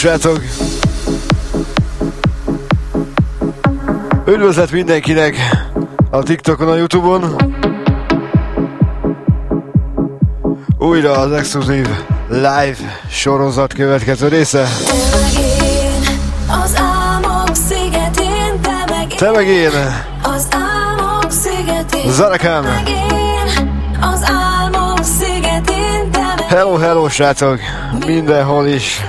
srácok! 0.00 0.40
Üdvözlet 4.26 4.70
mindenkinek 4.70 5.36
a 6.10 6.22
TikTokon, 6.22 6.68
a 6.68 6.74
Youtube-on! 6.76 7.36
Újra 10.78 11.12
az 11.12 11.32
exkluzív 11.32 11.88
live 12.28 12.76
sorozat 13.10 13.72
következő 13.72 14.28
része. 14.28 14.68
Te 19.16 19.30
meg 19.30 19.46
én! 19.46 19.70
Zarakám! 22.06 22.64
Hello, 26.48 26.76
hello, 26.76 27.08
srácok! 27.08 27.60
Mindenhol 28.06 28.66
is! 28.66 29.00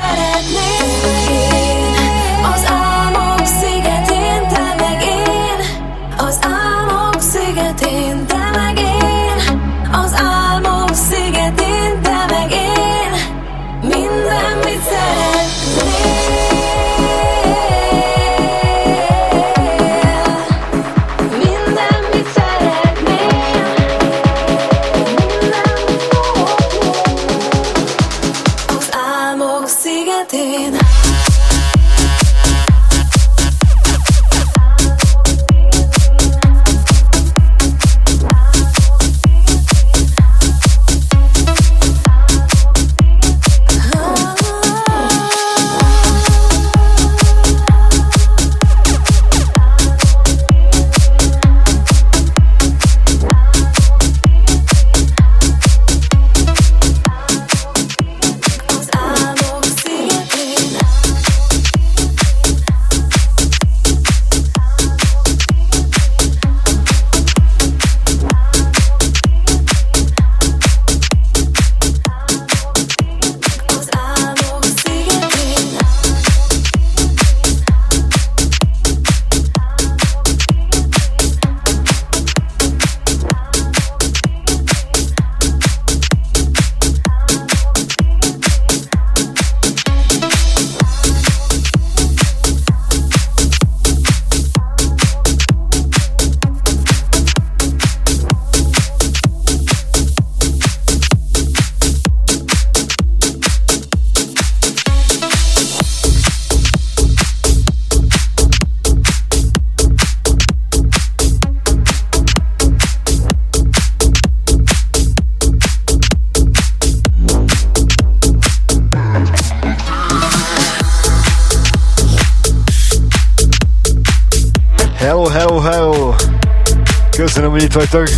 itt 127.71 127.77
vagytok. 127.77 128.09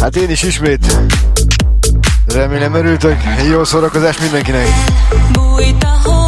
Hát 0.00 0.16
én 0.16 0.30
is 0.30 0.42
ismét. 0.42 0.98
Remélem 2.26 2.74
örültök. 2.74 3.16
Jó 3.50 3.64
szórakozás 3.64 4.18
mindenkinek. 4.18 4.66
Bújt 5.32 5.84
a 5.84 6.21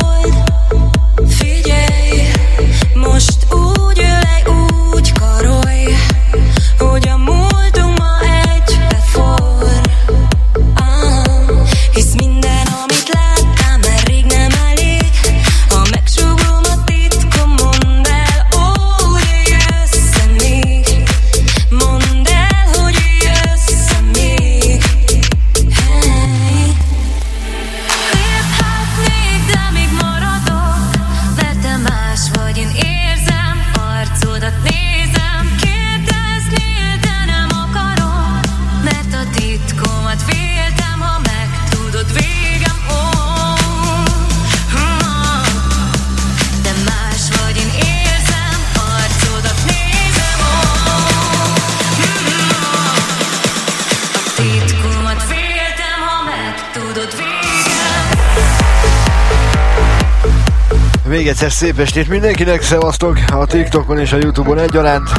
egyszer 61.45 61.69
szép 61.69 61.79
estét 61.79 62.09
mindenkinek, 62.09 62.63
szevasztok 62.63 63.19
a 63.33 63.47
TikTokon 63.47 63.99
és 63.99 64.13
a 64.13 64.17
Youtube-on 64.17 64.59
egyaránt. 64.59 65.11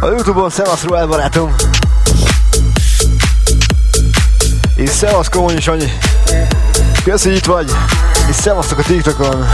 A 0.00 0.06
Youtube-on 0.06 0.50
szevasz 0.50 0.82
Ruel 0.82 1.06
barátom. 1.06 1.54
És 4.74 4.90
szevasz 4.90 5.28
Komony 5.28 5.60
Sanyi. 5.60 5.92
Kösz, 7.04 7.24
hogy 7.24 7.34
itt 7.34 7.44
vagy. 7.44 7.70
És 8.28 8.36
szevasztok 8.36 8.78
a 8.78 8.82
TikTokon. 8.82 9.46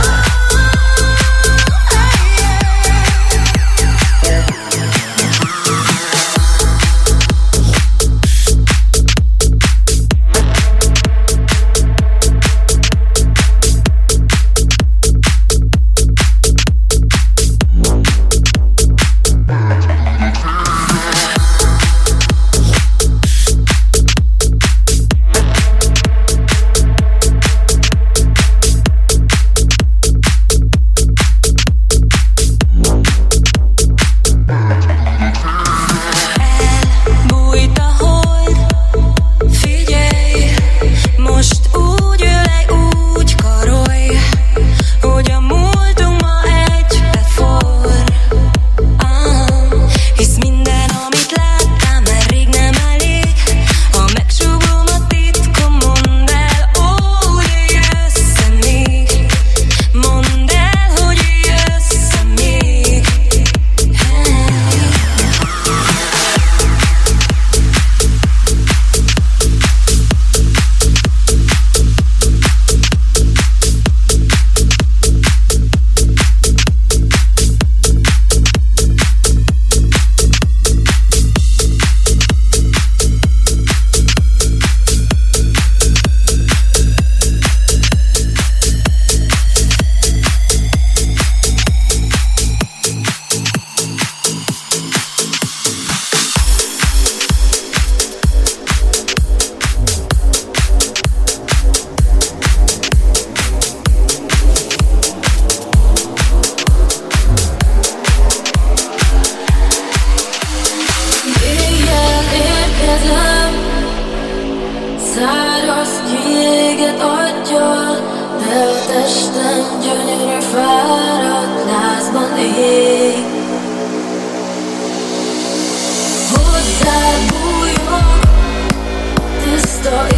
estoy 129.87 130.16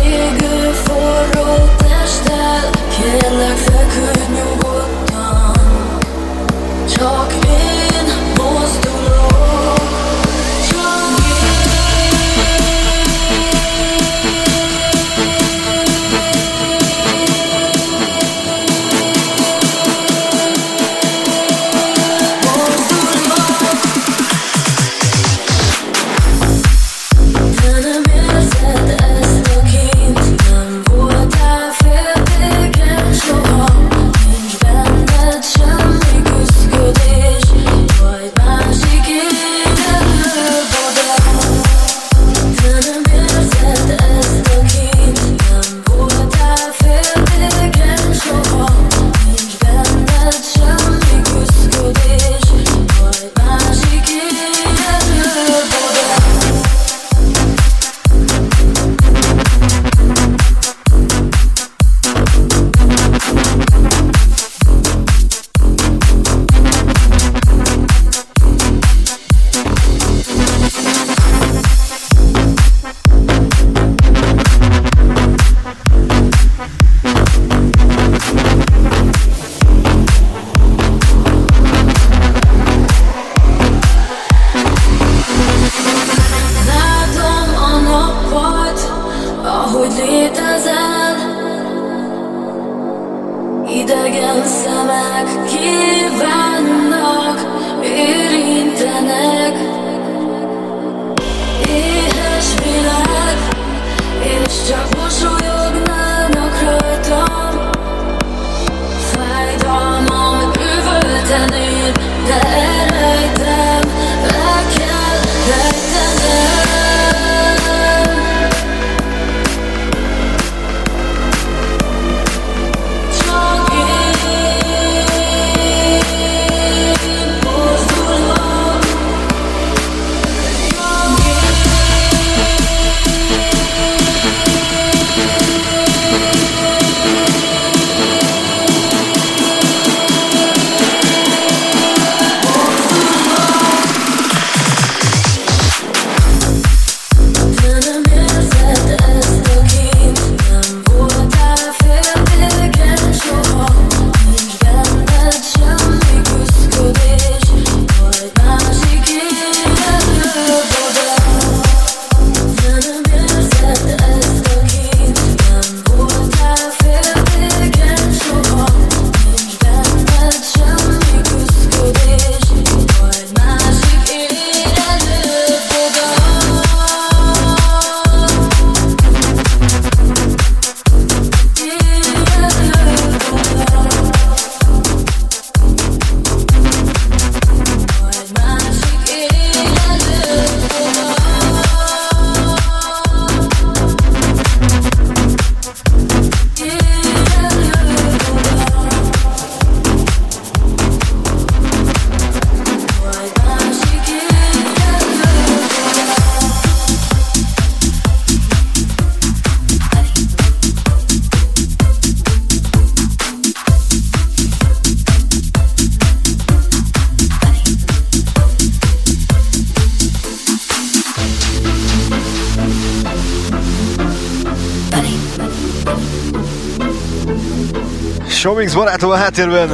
hát 229.00 229.08
hol 229.08 229.14
a 229.14 229.18
háttérben 229.18 229.70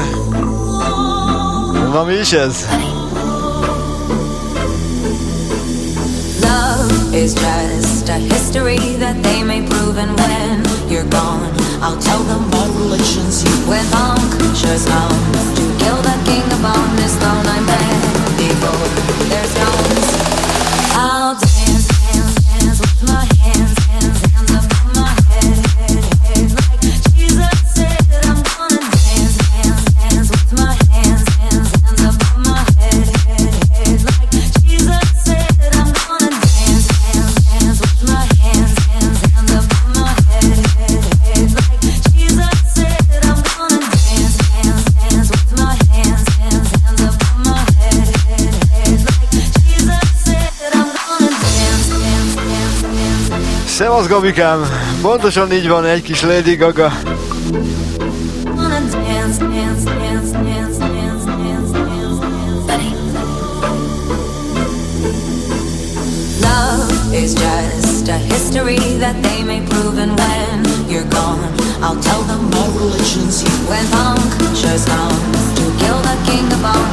is? 2.31 2.65
Is 7.13 7.33
just 7.33 8.09
a 8.09 8.19
history 8.19 8.97
that 8.99 9.23
they 9.23 9.41
may 9.43 9.61
prove, 9.61 9.97
and 9.97 10.19
when 10.19 10.63
you're 10.89 11.09
gone, 11.09 11.49
I'll 11.81 11.97
tell 11.97 12.23
them 12.23 12.43
about 12.49 12.69
relations 12.75 13.41
you 13.41 13.69
with 13.69 13.93
unconscious. 13.93 14.85
Now. 14.85 15.14
amikám. 54.15 54.61
Pontosan 55.01 55.51
így 55.51 55.67
van, 55.67 55.85
egy 55.85 56.01
kis 56.01 56.21
Lady 56.21 56.55
Gaga. 56.55 56.91
It's 67.17 67.33
just 67.33 68.09
a 68.09 68.17
history 68.17 68.99
that 68.99 69.15
they 69.23 69.41
may 69.43 69.61
prove 69.69 69.97
And 69.97 70.19
when 70.19 70.89
you're 70.89 71.09
gone, 71.09 71.39
I'll 71.81 72.01
tell 72.01 72.23
them 72.29 72.49
my 72.49 72.67
religion's 72.75 73.41
you 73.41 73.53
When 73.69 73.85
just 74.53 74.87
come 74.87 75.15
to 75.57 75.63
kill 75.81 75.99
the 76.09 76.15
king 76.27 76.45
of 76.51 76.65
all 76.65 76.84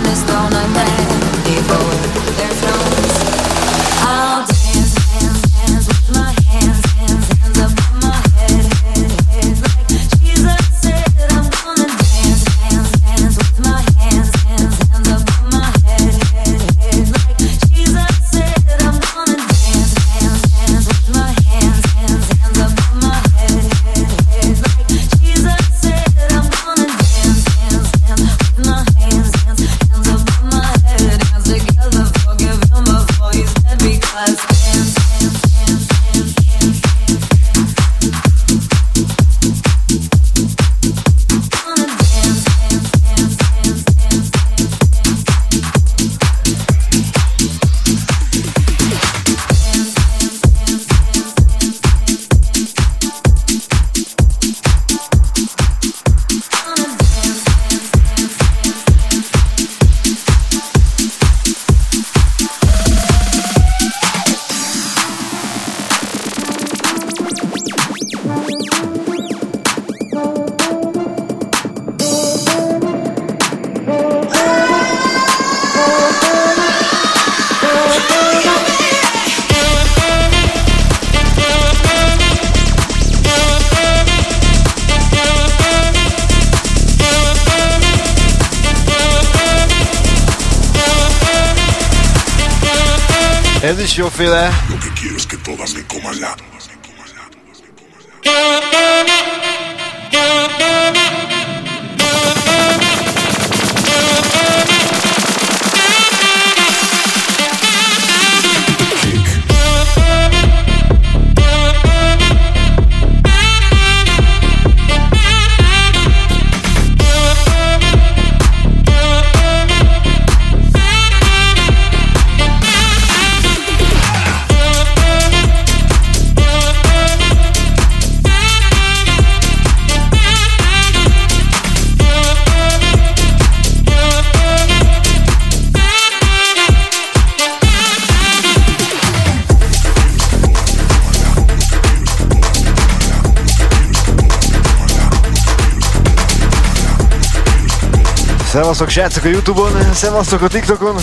Szevasztok 148.72 149.02
srácok 149.02 149.24
a 149.24 149.28
Youtube-on, 149.28 149.92
szevasztok 149.94 150.42
a 150.42 150.48
TikTokon. 150.48 150.96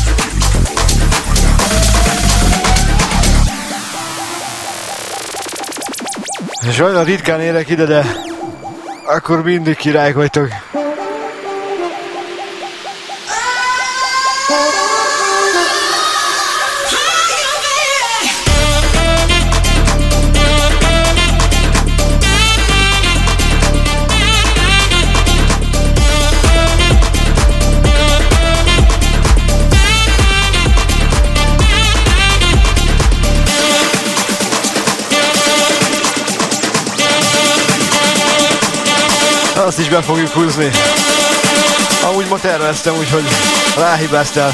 És 6.70 6.80
olyan 6.80 7.04
ritkán 7.04 7.42
érek 7.42 7.70
ide, 7.70 7.86
de 7.86 8.06
akkor 9.06 9.44
mindig 9.44 9.76
királyk 9.76 10.16
vagytok. 10.16 10.59
is 39.90 39.96
be 39.96 40.02
fogjuk 40.02 40.34
húzni. 40.34 40.70
Amúgy 42.04 42.28
ma 42.28 42.40
terveztem, 42.40 42.98
úgyhogy 42.98 43.28
ráhibáztál. 43.78 44.54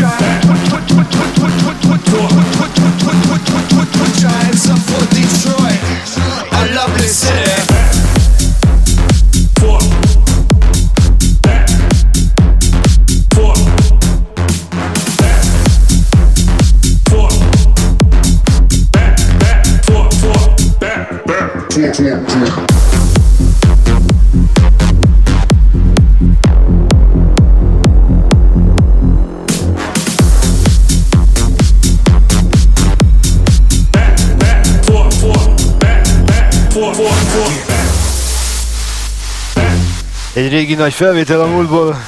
Egy 40.41 40.49
régi 40.49 40.75
nagy 40.75 40.93
felvétel 40.93 41.41
a 41.41 41.47
múltból. 41.47 42.01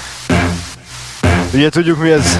Ugye 1.53 1.69
tudjuk 1.69 2.01
mi 2.01 2.11
ez? 2.11 2.39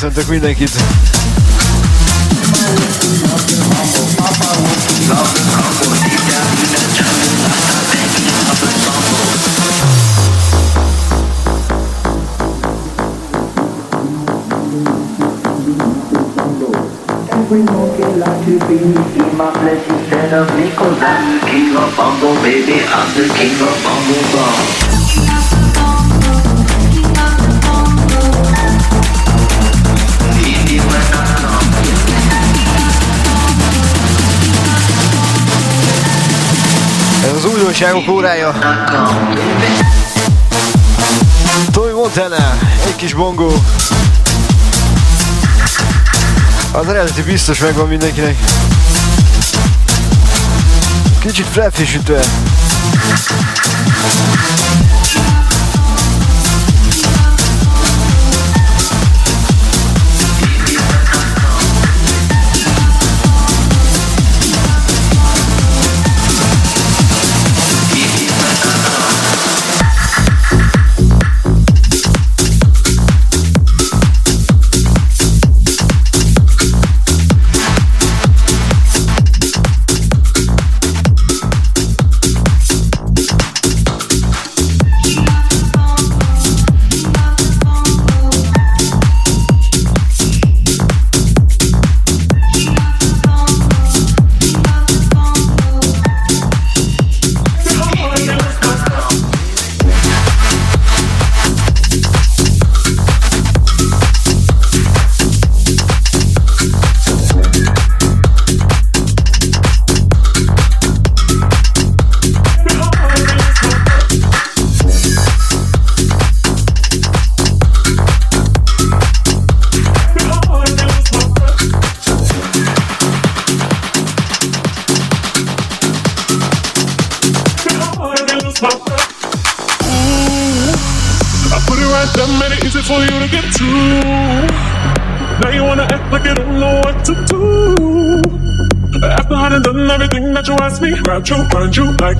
Köszöntök 0.00 0.28
mindenkit! 0.28 0.70
Every 17.30 17.62
be 18.68 18.74
in 18.74 19.36
my 19.36 19.50
instead 19.88 20.32
of 20.32 20.56
I'm 21.02 21.40
the 21.40 21.46
king 21.46 21.76
of 21.76 21.96
bongo, 21.96 22.34
baby 22.42 22.80
I'm 22.80 23.14
the 23.14 23.34
king 23.34 23.60
of 23.60 23.89
újdonságok 37.80 38.14
órája. 38.14 38.58
Toy 41.70 41.92
Montana, 41.92 42.58
egy 42.86 42.96
kis 42.96 43.14
bongó. 43.14 43.64
Az 46.72 46.88
eredeti 46.88 47.22
biztos 47.22 47.58
megvan 47.58 47.88
mindenkinek. 47.88 48.36
Kicsit 51.18 51.46
felfrissítve. 51.46 52.20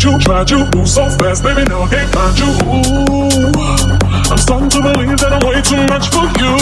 you, 0.05 0.19
tried 0.19 0.51
you, 0.51 0.65
move 0.75 0.89
so 0.89 1.09
fast, 1.19 1.43
baby, 1.43 1.65
now 1.65 1.83
I 1.83 1.89
can't 1.89 2.11
find 2.13 2.39
you. 2.39 2.47
Ooh, 2.47 3.53
I'm 4.31 4.39
starting 4.39 4.71
to 4.71 4.81
believe 4.81 5.19
that 5.19 5.33
I'm 5.33 5.43
way 5.45 5.61
too 5.61 5.83
much 5.89 6.09
for 6.09 6.25
you. 6.41 6.53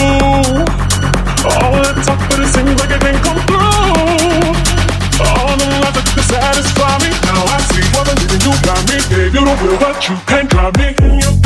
All 1.46 1.72
that 1.78 1.96
talk, 2.02 2.18
but 2.30 2.40
it 2.40 2.50
seems 2.50 2.74
like 2.80 2.90
it 2.90 3.00
didn't 3.00 3.22
come 3.22 3.38
through. 3.46 3.58
All 5.22 5.54
the 5.54 5.68
love 5.82 5.94
that 5.94 6.06
could 6.14 6.26
satisfy 6.26 6.98
me, 7.04 7.10
now 7.26 7.42
I 7.46 7.58
see 7.70 7.84
what 7.94 8.08
I'm 8.08 8.18
giving 8.18 8.42
you 8.42 8.54
got 8.66 8.82
me, 8.90 8.96
gave 9.06 9.34
you 9.34 9.44
the 9.44 9.54
will, 9.62 9.78
but 9.78 10.08
you 10.08 10.16
can't 10.26 10.48
drive 10.50 10.76
me. 10.76 11.37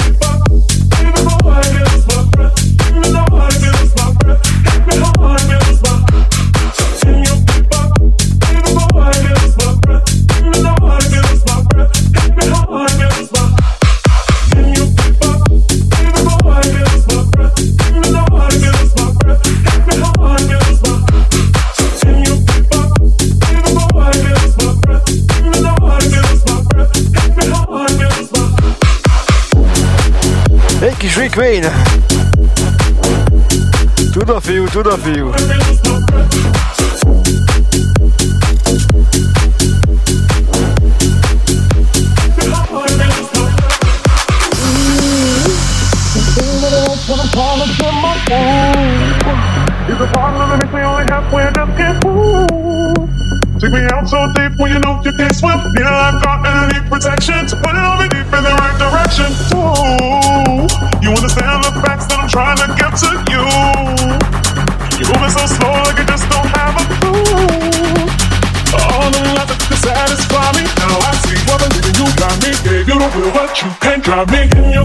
McQueen. 31.32 31.62
Né? 31.62 31.72
Tudo 34.12 34.36
a 34.36 34.40
fio, 34.40 34.68
tudo 34.70 34.90
a 34.90 34.98
fio. 34.98 35.32
trying 62.32 62.56
to 62.56 62.68
get 62.80 62.96
to 62.96 63.12
you. 63.28 63.44
You're 64.96 65.12
moving 65.12 65.32
so 65.36 65.44
slow 65.44 65.72
like 65.84 65.98
you 65.98 66.06
just 66.08 66.24
don't 66.32 66.48
have 66.56 66.74
a 66.80 66.84
clue. 66.96 67.12
All 68.72 69.10
the 69.12 69.20
love 69.36 69.48
that 69.52 69.60
could 69.68 69.76
satisfy 69.76 70.48
me. 70.56 70.64
Now 70.80 70.96
I 70.96 71.12
see 71.28 71.36
what 71.44 71.60
I'm 71.60 71.68
leaving 71.76 71.96
you 72.00 72.08
got 72.16 72.32
me. 72.40 72.56
Yeah, 72.64 72.88
you 72.88 72.96
don't 72.98 73.12
feel 73.12 73.30
what 73.36 73.52
you 73.60 73.68
can't 73.84 74.02
drive 74.02 74.30
me. 74.32 74.81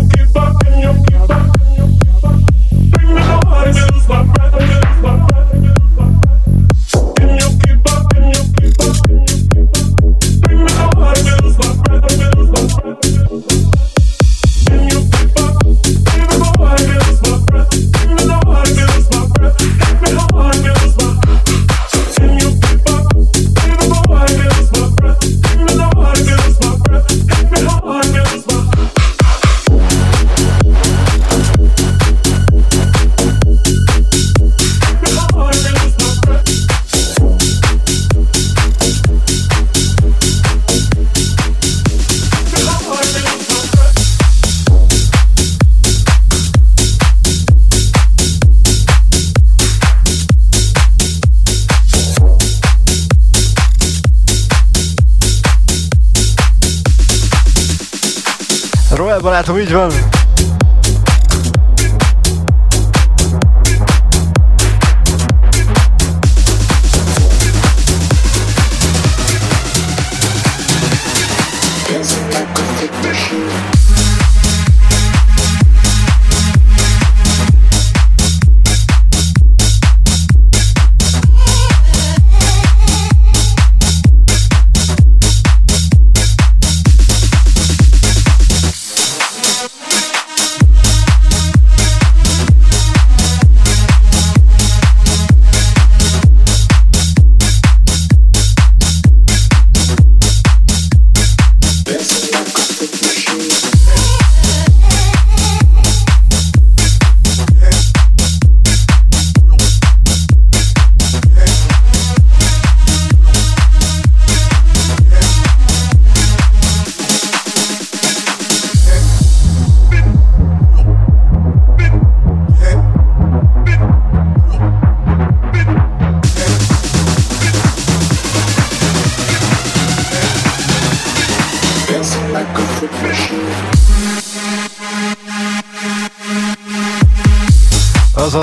barátom, 59.28 59.58
így 59.58 59.74
van. 59.74 60.17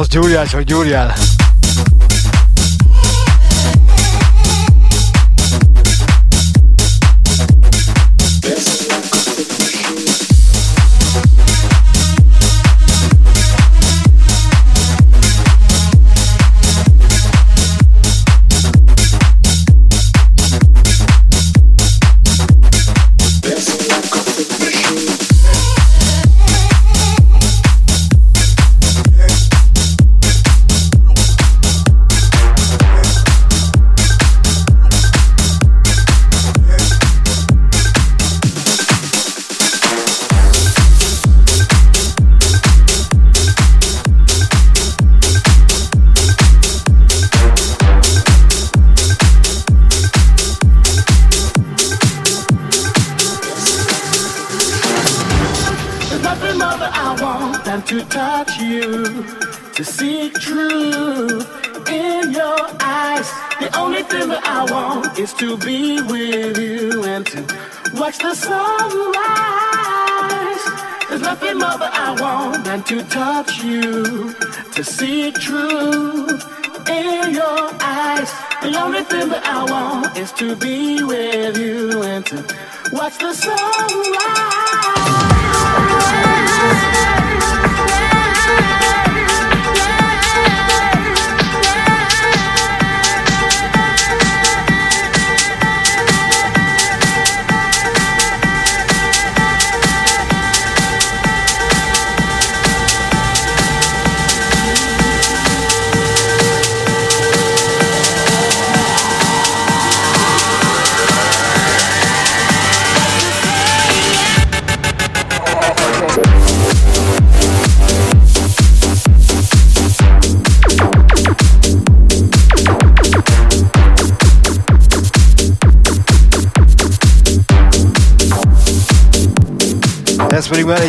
los 0.04 0.08
Julias 0.10 0.54
o 0.54 0.62
Julias. 0.68 1.43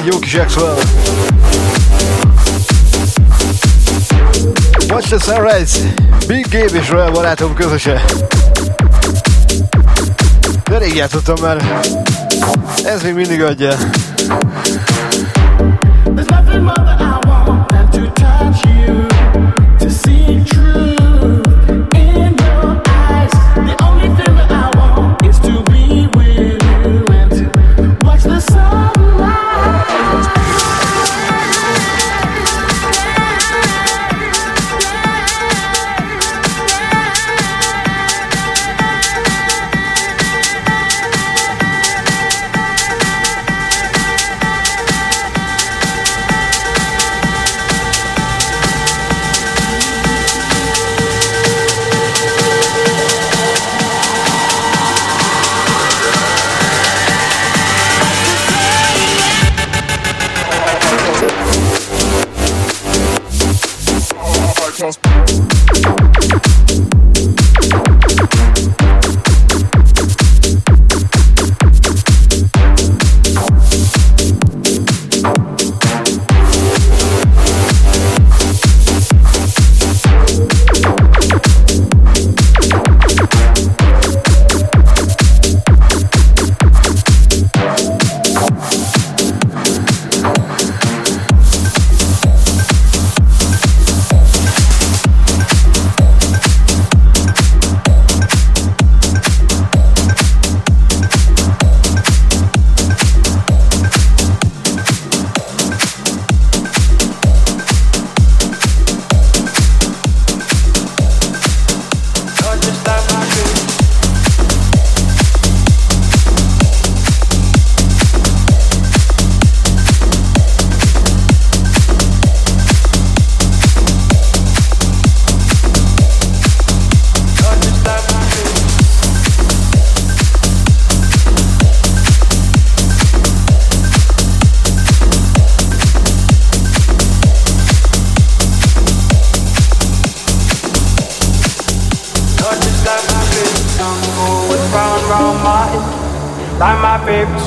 jó 0.05 0.19
kis 0.19 0.35
Axwell. 0.35 0.75
Watch 4.89 5.07
the 5.07 5.19
Sunrise, 5.19 5.93
Big 6.27 6.45
Gabe 6.49 6.79
és 6.79 6.89
Royal 6.89 7.11
barátom 7.11 7.53
közöse. 7.53 8.05
De 10.63 10.77
rég 10.77 10.95
játszottam 10.95 11.35
már, 11.41 11.81
ez 12.85 13.03
még 13.03 13.13
mindig 13.13 13.43
adja. 13.43 13.73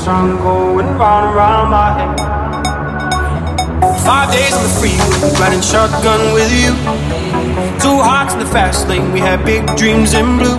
sun 0.08 0.38
going 0.38 0.88
round 0.96 1.26
and 1.26 1.36
round 1.36 1.68
my 1.68 1.88
head. 1.98 2.16
Five 4.08 4.32
days 4.32 4.54
on 4.56 4.62
the 4.64 4.74
freeway, 4.80 5.08
riding 5.36 5.60
shotgun 5.60 6.32
with 6.32 6.50
you. 6.60 6.72
Two 7.84 7.98
hearts 8.08 8.32
in 8.32 8.38
the 8.40 8.50
fast 8.56 8.88
lane, 8.88 9.12
we 9.12 9.20
had 9.20 9.44
big 9.44 9.62
dreams 9.76 10.14
in 10.14 10.26
blue. 10.40 10.56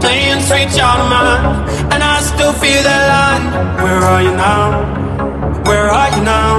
Playing 0.00 0.40
straight 0.40 0.72
out 0.80 1.00
of 1.04 1.08
mine, 1.12 1.44
and 1.92 2.00
I 2.14 2.16
still 2.32 2.54
feel 2.62 2.80
that 2.88 3.02
line. 3.12 3.44
Where 3.84 4.00
are 4.12 4.22
you 4.26 4.32
now? 4.32 4.64
Where 5.68 5.88
are 6.00 6.08
you 6.16 6.22
now? 6.24 6.56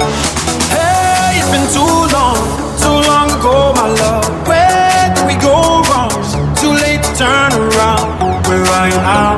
Hey, 0.69 1.41
it's 1.41 1.49
been 1.49 1.65
too 1.77 1.95
long, 2.13 2.37
too 2.83 2.97
long 3.09 3.27
ago, 3.37 3.73
my 3.73 3.89
love. 4.03 4.25
Where 4.45 5.01
did 5.15 5.25
we 5.25 5.35
go 5.49 5.81
wrong? 5.89 6.13
Too 6.61 6.73
late 6.77 7.01
to 7.01 7.11
turn 7.25 7.51
around. 7.57 8.05
Where 8.45 8.67
are 8.77 8.87
you 8.93 9.01
now? 9.01 9.33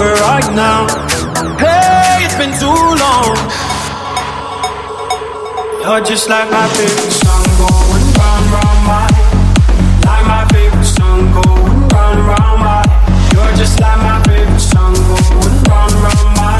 Where 0.00 0.16
are 0.30 0.40
you 0.40 0.52
now? 0.56 0.99
too 2.60 2.66
long. 2.68 3.36
You're 5.80 6.04
just 6.04 6.28
like 6.28 6.50
my 6.50 6.68
favorite 6.76 7.10
song 7.10 7.44
going 7.56 8.06
round, 8.18 8.44
round 8.52 8.80
my 8.86 9.06
Like 10.04 10.26
my 10.26 10.44
favorite 10.52 10.84
song 10.84 11.32
going 11.32 11.88
round, 11.88 12.20
round 12.28 12.60
my 12.60 12.84
You're 13.32 13.56
just 13.56 13.80
like 13.80 13.96
my 13.96 14.20
favorite 14.28 14.60
song 14.60 14.94
going 15.08 15.56
round, 15.68 15.92
round 16.04 16.30
my 16.36 16.56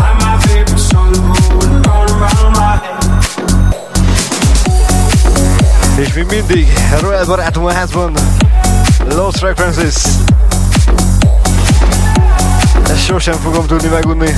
Like 0.00 0.16
my 0.24 0.38
favorite 0.46 0.78
song 0.90 1.12
going 1.12 1.82
round, 1.84 2.10
round 2.22 2.56
my 2.56 2.80
És 6.00 6.14
mi 6.14 6.24
mindig 6.24 6.68
Royal 7.00 7.26
barátom 7.26 7.64
a 7.64 7.72
házban 7.72 8.12
Lost 9.08 9.42
References. 9.42 10.04
Ezt 12.90 13.04
sosem 13.04 13.34
fogom 13.34 13.66
tudni 13.66 13.88
megunni 13.88 14.34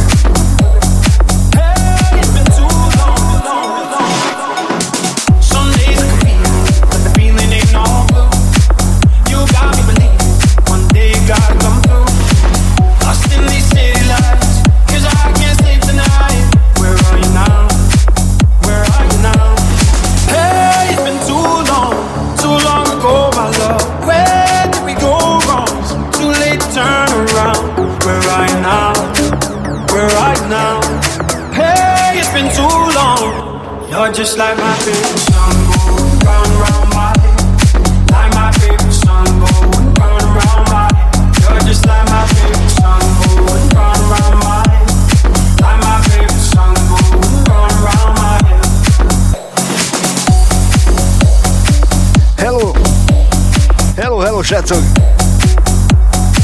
srácok! 54.46 54.82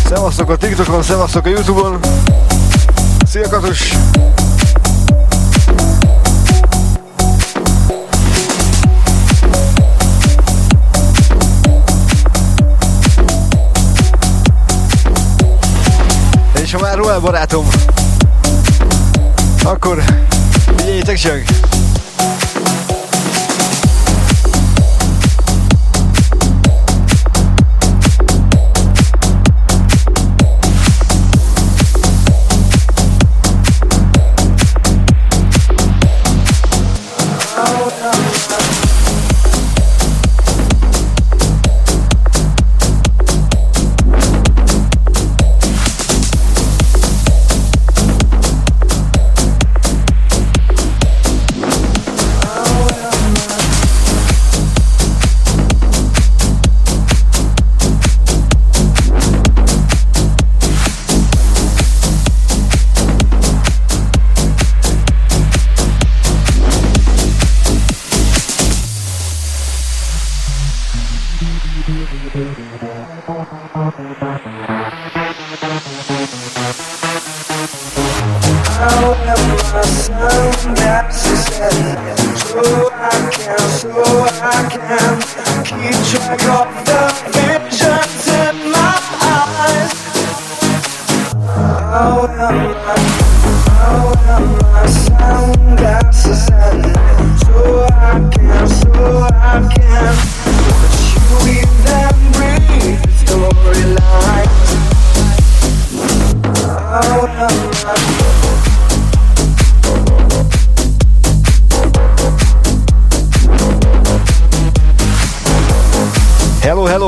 Szevasztok 0.05 0.51
a 0.51 0.57
TikTokon, 0.57 1.03
szevasztok 1.03 1.47
a 1.47 1.49
Youtube-on! 1.49 1.99
Szia, 3.27 3.49
Katus! 3.49 3.93
És 16.63 16.73
ha 16.73 16.81
már 16.81 16.97
Roel 16.97 17.21
barátom, 17.21 17.67
akkor 19.65 20.03
figyeljétek 20.77 21.17
csak! 21.17 21.72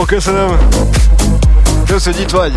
Köszönöm! 0.06 0.58
Kösz, 1.86 2.04
hogy 2.04 2.20
itt 2.20 2.30
vagy! 2.30 2.52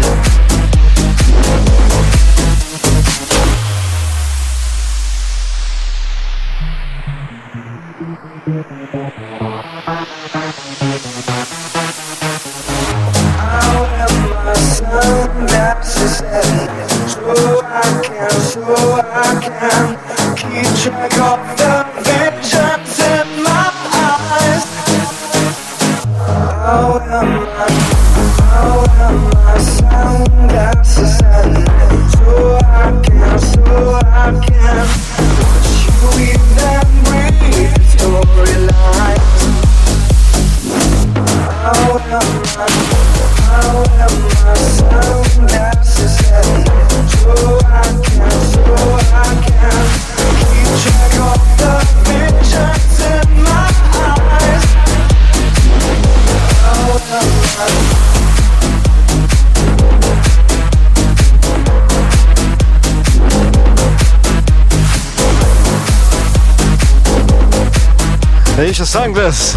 És 68.80 68.94
a 68.94 69.00
Sunglass? 69.00 69.54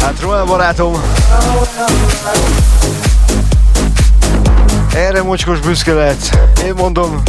Hát 0.00 0.20
Roman 0.20 0.46
barátom. 0.46 1.02
Erre 4.94 5.22
mocskos 5.22 5.60
büszke 5.60 5.92
lehet. 5.92 6.38
Én 6.64 6.74
mondom, 6.76 7.22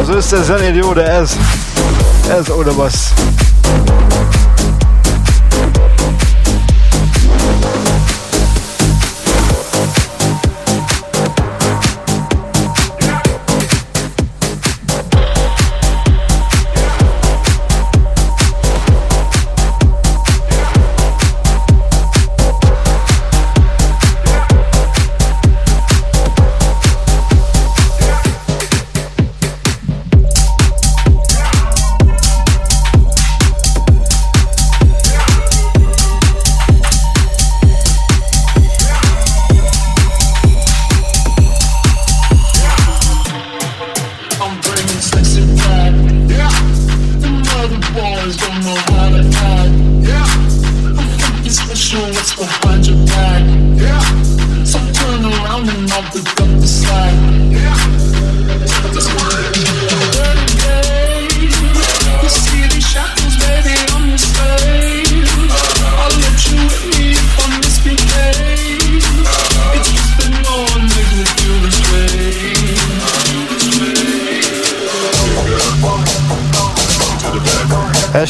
az 0.00 0.08
összes 0.08 0.44
zenéd 0.44 0.74
jó, 0.74 0.92
de 0.92 1.06
ez, 1.06 1.36
ez 2.38 2.50
oda 2.50 2.74
bassz. 2.74 3.12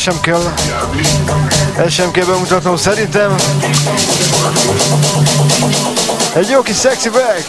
Sem 0.07 0.21
kell. 0.21 0.53
Ez 1.77 1.93
sem 1.93 2.11
kell 2.11 2.25
bemutatnom 2.25 2.77
szerintem. 2.77 3.35
Egy 6.35 6.49
jó 6.49 6.63
kis 6.63 6.79
sexy 6.79 7.09
bag. 7.09 7.45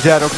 Rapaziada, 0.00 0.29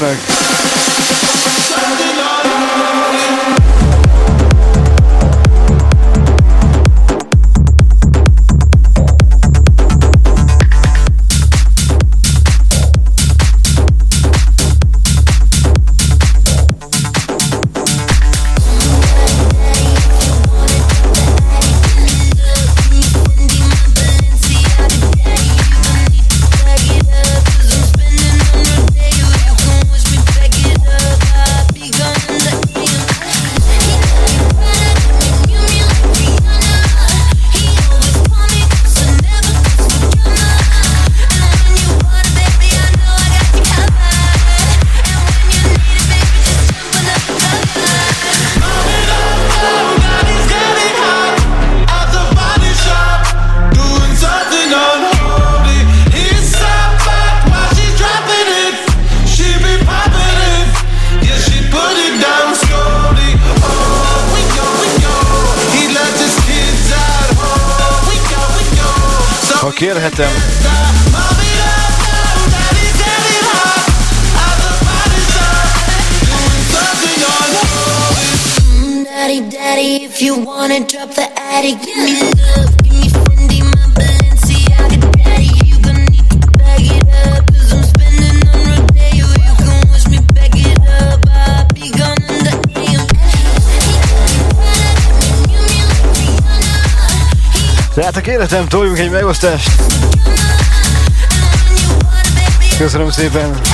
Köszönöm 103.23 103.72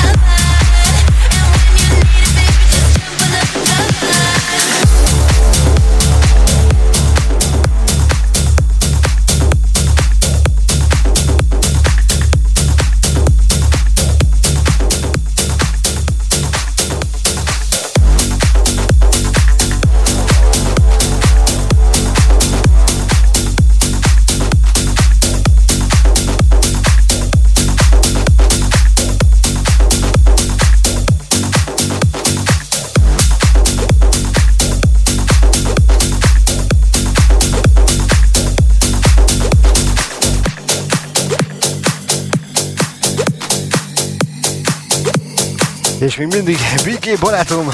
És 46.01 46.17
még 46.17 46.27
mindig 46.27 46.59
BK 46.85 47.21
barátom. 47.21 47.69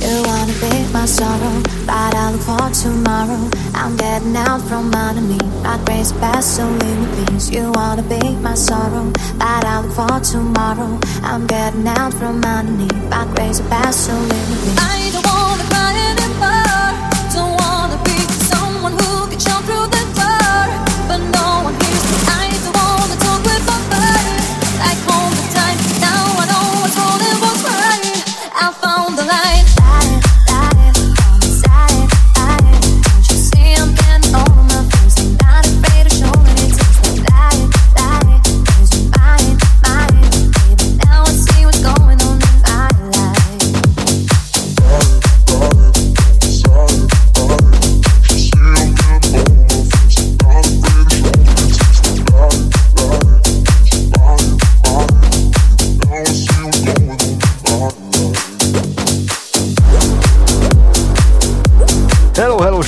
You 0.00 0.22
wanna 0.22 0.52
be 0.60 0.98
my 0.98 1.06
sorrow, 1.06 1.60
but 1.86 2.14
I 2.14 2.30
look 2.30 2.40
for 2.40 2.70
tomorrow. 2.82 3.48
I'm 3.74 3.96
getting 3.96 4.36
out 4.36 4.60
from 4.68 4.90
underneath, 4.92 5.62
not 5.62 5.84
crazy 5.84 6.14
past, 6.20 6.54
so 6.54 6.62
leave 6.62 6.98
me 7.00 7.06
please. 7.14 7.50
You 7.52 7.70
wanna 7.72 8.02
be 8.02 8.36
my 8.42 8.54
sorrow, 8.54 9.10
but 9.38 9.64
I 9.64 9.80
look 9.80 9.92
for 9.92 10.20
tomorrow. 10.20 10.98
I'm 11.22 11.46
getting 11.46 11.86
out 11.86 12.12
from 12.14 12.42
underneath, 12.44 13.08
not 13.10 13.34
crazy 13.34 13.62
past, 13.68 14.06
so 14.06 14.12
leave 14.12 14.48
me 14.50 14.56
please. 14.62 14.78
I 14.78 15.10
don't 15.12 15.29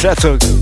Rzeczuk. 0.03 0.62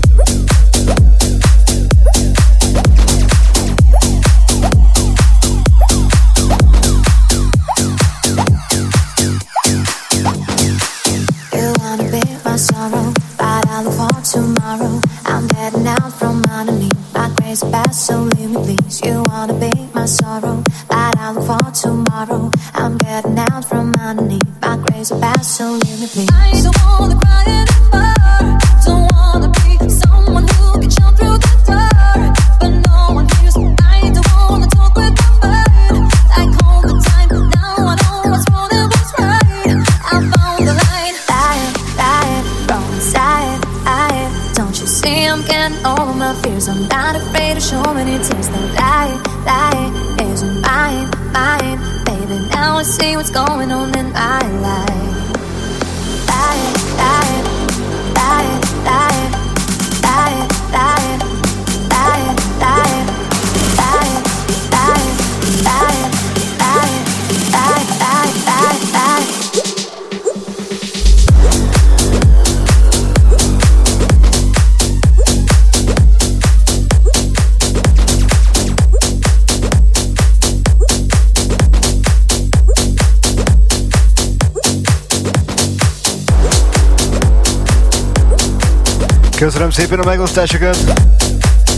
Szépen 89.71 89.99
a 89.99 90.05
megosztásokat! 90.05 90.77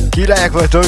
Királyok 0.09 0.51
vagytok! 0.51 0.85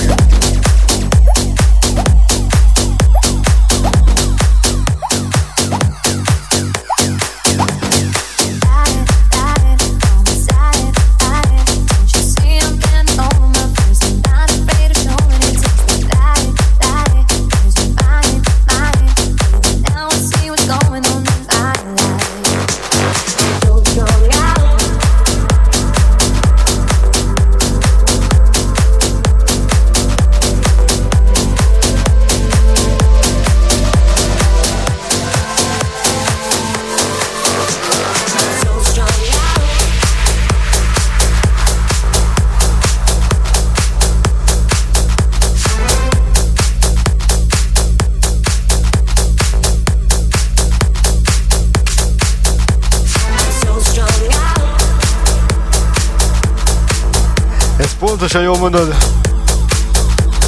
Pontosan 58.26 58.54
jól 58.54 58.58
mondod. 58.58 58.96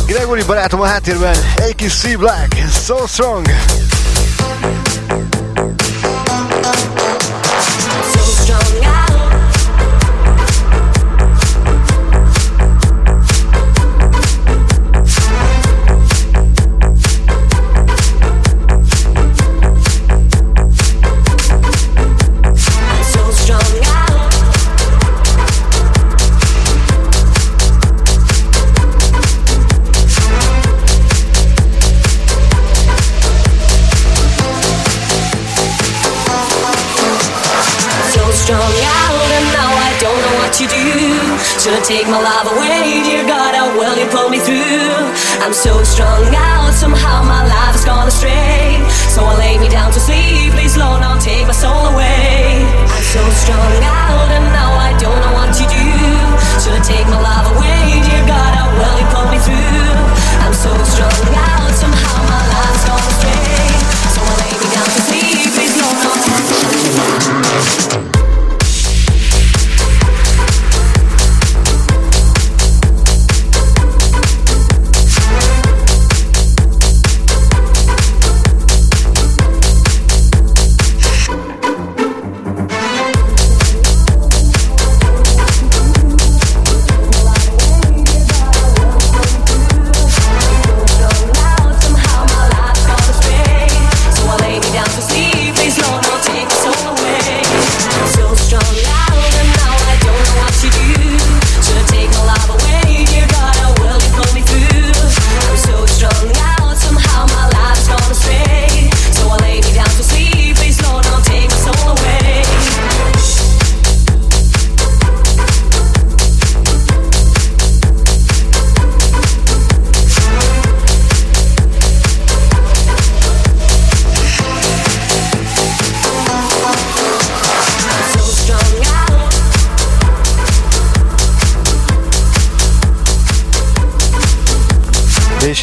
Gregory 0.06 0.44
barátom 0.44 0.82
a 0.82 0.86
háttérben, 0.86 1.36
egy 1.56 1.76
kis 1.76 1.94
C 1.94 2.18
Black, 2.18 2.56
So 2.86 3.08
Strong. 3.08 3.48
So 38.48 38.54
strong 38.56 38.80
out 38.80 39.28
and 39.28 39.48
now 39.52 39.72
I 39.76 39.92
don't 40.00 40.22
know 40.24 40.36
what 40.40 40.54
to 40.56 40.66
do. 40.72 40.88
Should 41.60 41.76
I 41.76 41.84
take 41.84 42.08
my 42.08 42.16
love 42.16 42.48
away, 42.56 43.04
dear 43.04 43.28
God? 43.28 43.52
How 43.52 43.68
will 43.76 43.92
you 44.00 44.08
pull 44.08 44.30
me 44.30 44.40
through? 44.40 44.88
I'm 45.44 45.52
so 45.52 45.84
strung 45.84 46.32
out, 46.32 46.72
somehow 46.72 47.28
my 47.28 47.44
life 47.44 47.76
has 47.76 47.84
gone 47.84 48.08
astray. 48.08 48.80
So 49.12 49.20
I 49.28 49.36
lay 49.36 49.60
me 49.60 49.68
down 49.68 49.92
to 49.92 50.00
sleep, 50.00 50.56
please 50.56 50.78
Lord, 50.80 51.04
don't 51.04 51.20
take 51.20 51.44
my 51.44 51.52
soul 51.52 51.92
away. 51.92 52.64
I'm 52.88 53.04
so 53.04 53.20
strung 53.36 53.84
out 53.84 54.32
and 54.32 54.48
now 54.56 54.72
I 54.80 54.96
don't 54.96 55.20
know 55.20 55.34
what 55.36 55.52
to 55.52 55.66
do. 55.68 55.84
Should 56.64 56.80
I 56.80 56.84
take 56.88 57.08
my 57.12 57.20
love 57.20 57.52
away, 57.52 57.77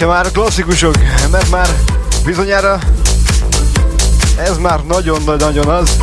se 0.05 0.11
már 0.11 0.31
klasszikusok, 0.33 0.95
mert 1.31 1.51
már 1.51 1.69
bizonyára 2.25 2.79
ez 4.39 4.57
már 4.57 4.81
nagyon-nagyon 4.81 5.69
az. 5.69 5.97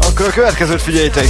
Akkor 0.00 0.26
a 0.26 0.30
következőt 0.30 0.82
figyeljétek! 0.82 1.26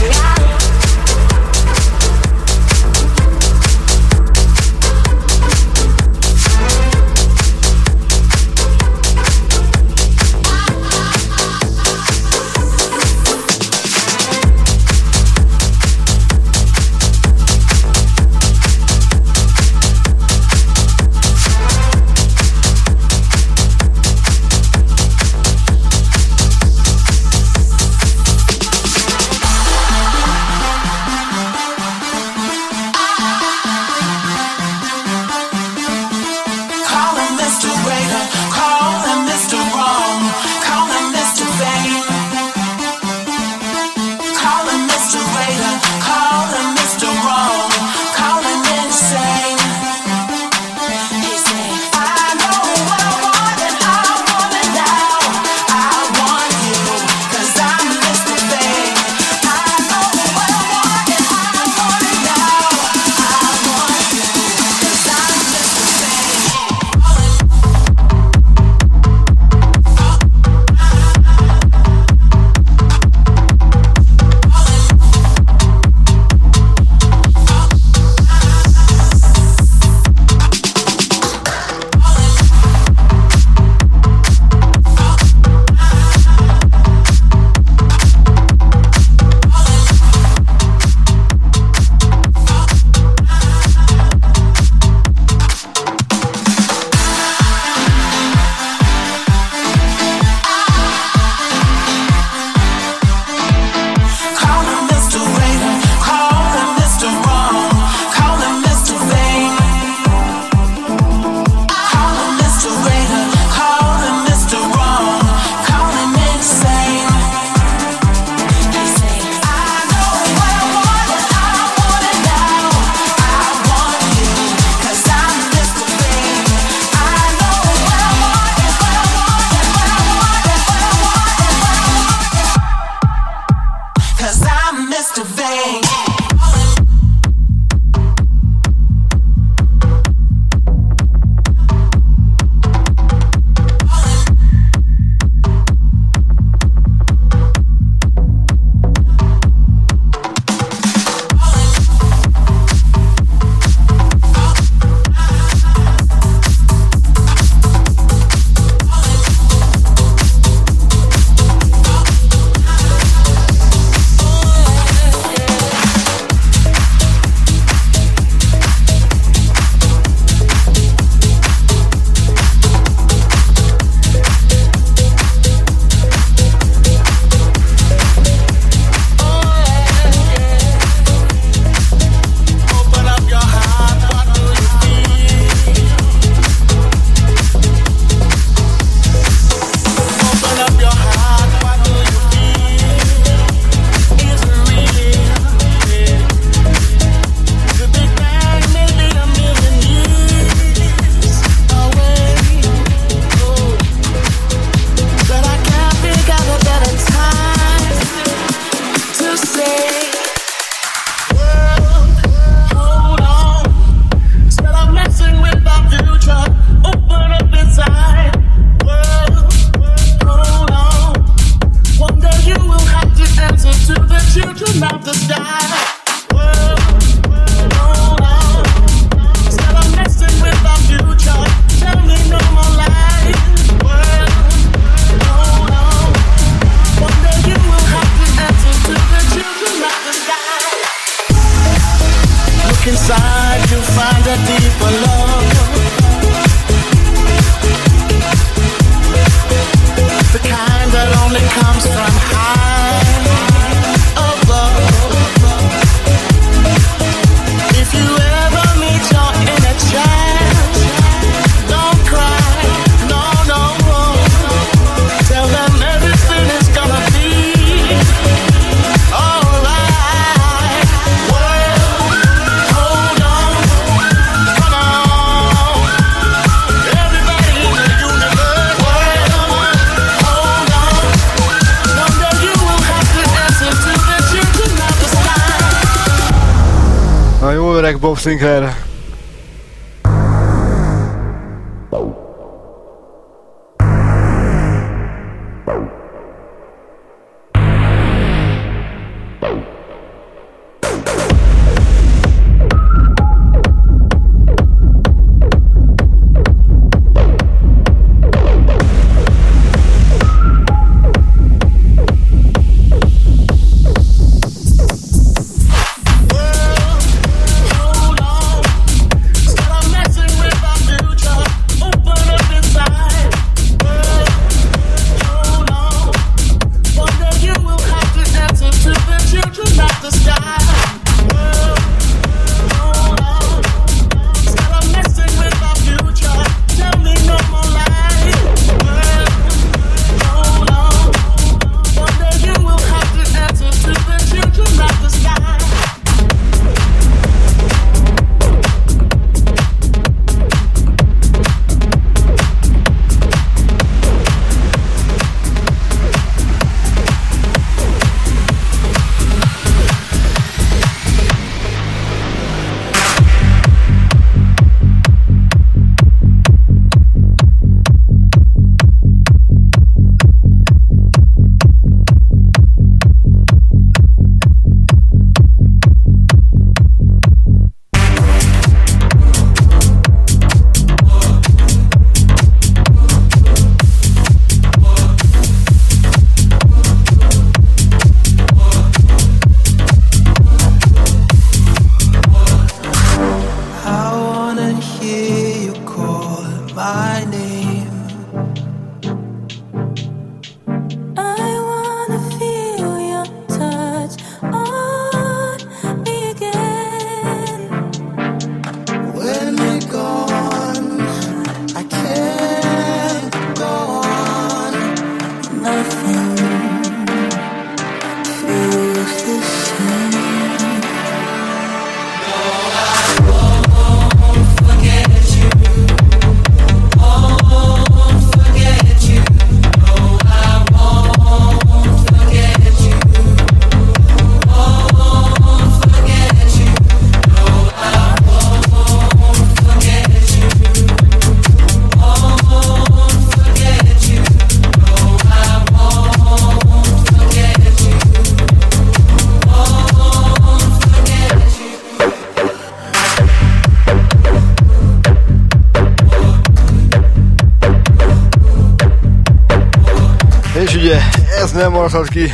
maradhat 461.87 462.09
ki 462.09 462.32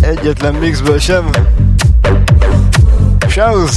egyetlen 0.00 0.54
mixből 0.54 0.98
sem. 0.98 1.30
Shows! 3.28 3.76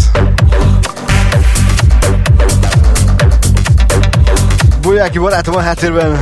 Bolyáki 4.82 5.18
barátom 5.18 5.56
a 5.56 5.60
háttérben 5.60 6.20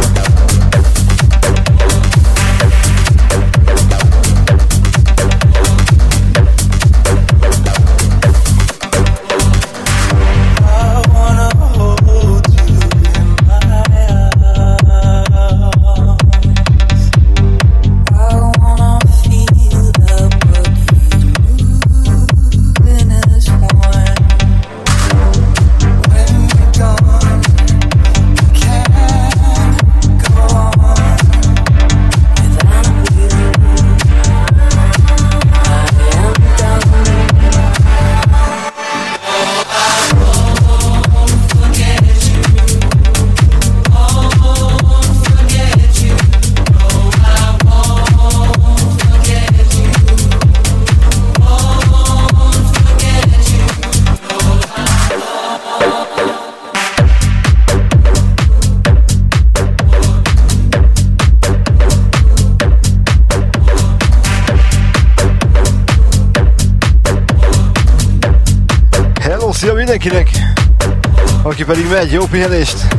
dankje 71.65 71.83
bij 71.83 71.83
die 71.83 71.99
Matt, 71.99 72.11
Jopie 72.11 72.49
List. 72.49 72.98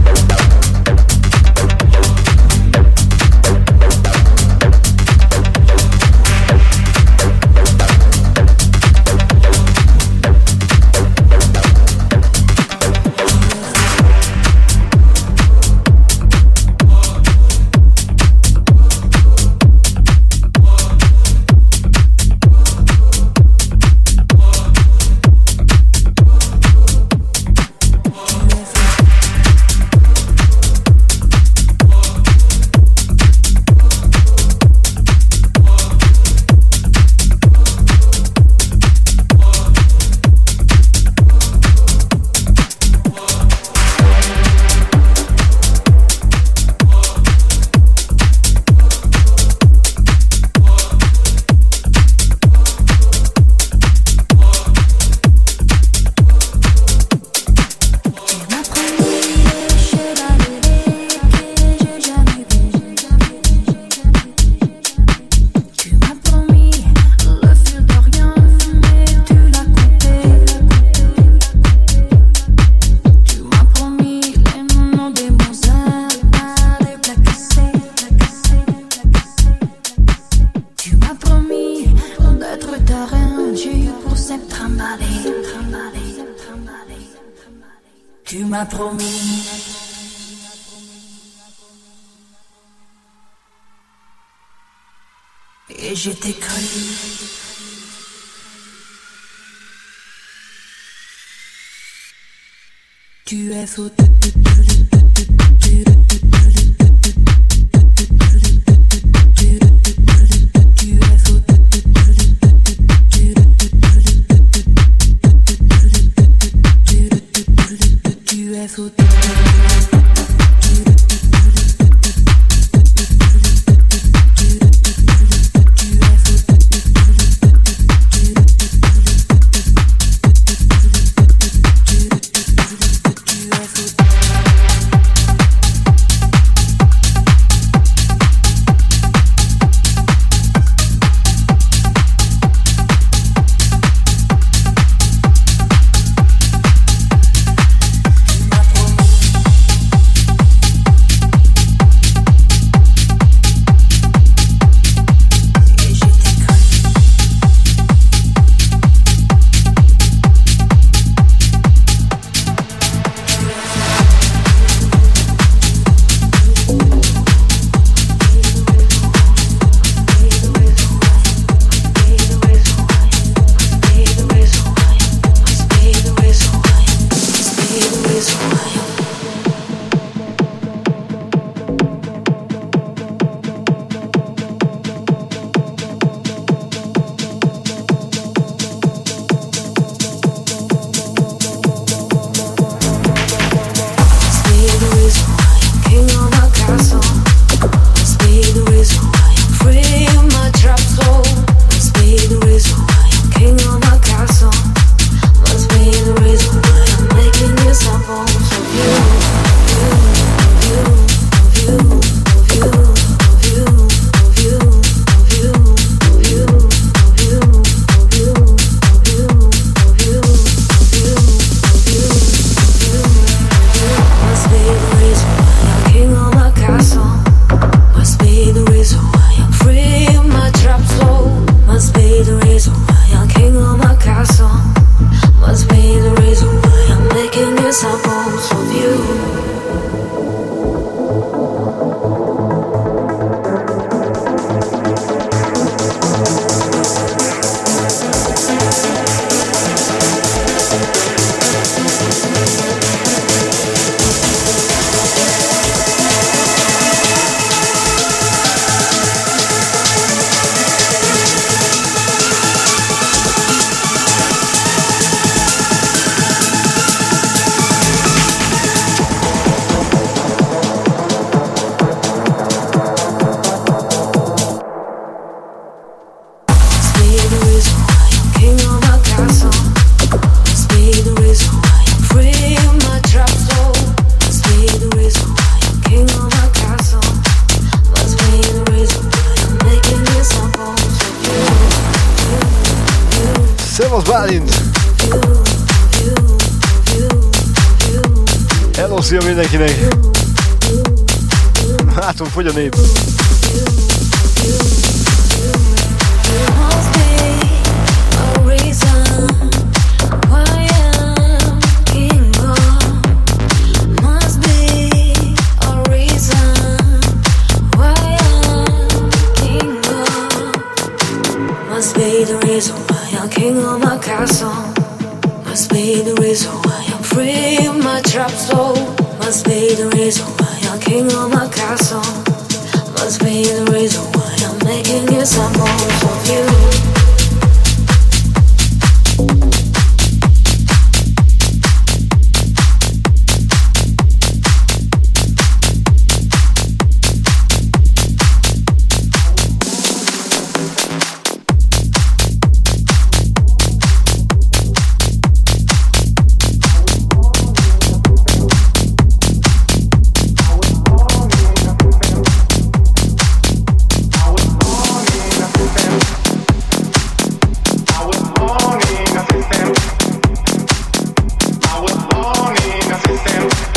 down. 373.25 373.70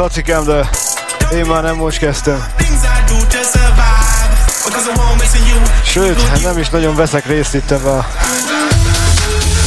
lacikám, 0.00 0.44
de 0.44 0.70
én 1.32 1.46
már 1.46 1.62
nem 1.62 1.76
most 1.76 1.98
kezdtem. 1.98 2.46
Sőt, 5.84 6.22
hát 6.22 6.42
nem 6.42 6.58
is 6.58 6.68
nagyon 6.68 6.94
veszek 6.94 7.26
részt 7.26 7.54
itt 7.54 7.70
ebbe 7.70 7.90
a... 7.90 8.06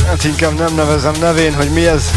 Hát 0.07 0.23
inkább 0.23 0.53
nem 0.53 0.75
nevezem 0.75 1.13
nevén, 1.19 1.53
hogy 1.53 1.69
mi 1.69 1.87
ez. 1.87 2.11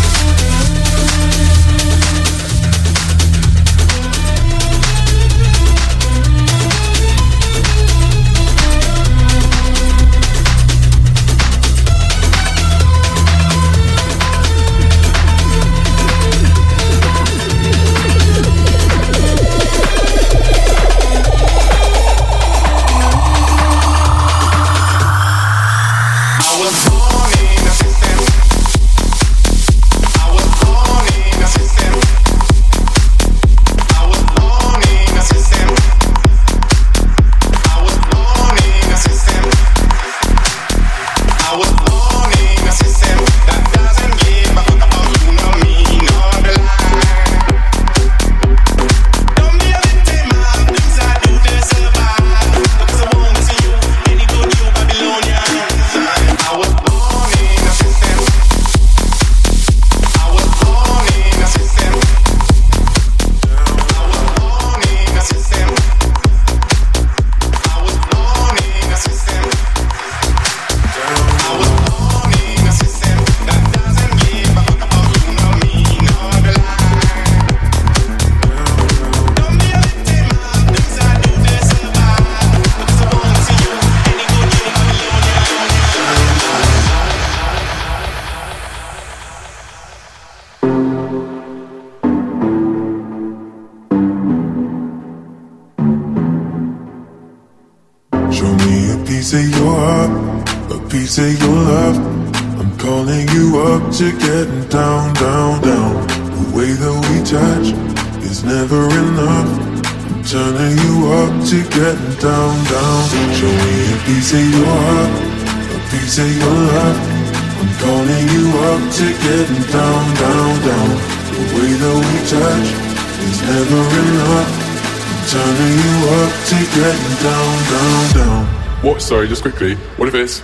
What 129.97 130.09
if 130.09 130.15
it's 130.15 130.43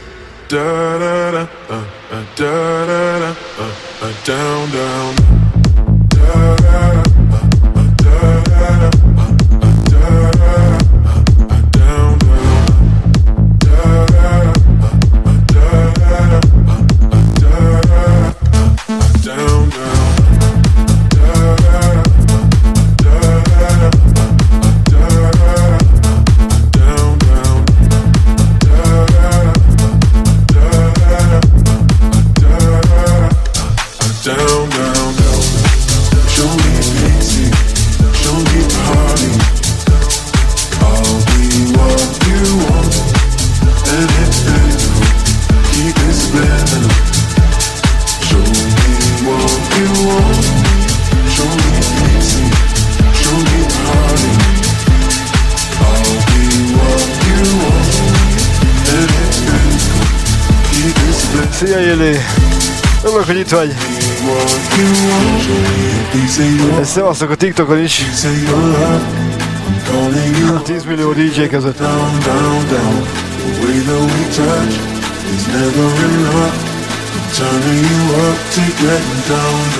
da 0.48 0.98
da 0.98 1.30
da? 1.30 1.46
da. 1.68 1.81
Szia 61.64 61.78
Jüli! 61.78 62.16
Örülök, 63.04 63.26
hogy 63.26 63.38
itt 63.38 63.48
vagy! 63.48 63.74
Szevasztok 66.82 67.30
a 67.30 67.34
TikTokon 67.34 67.82
is! 67.82 68.04
10 70.64 70.84
millió 70.84 71.12
DJ 71.12 71.46
között. 71.46 71.80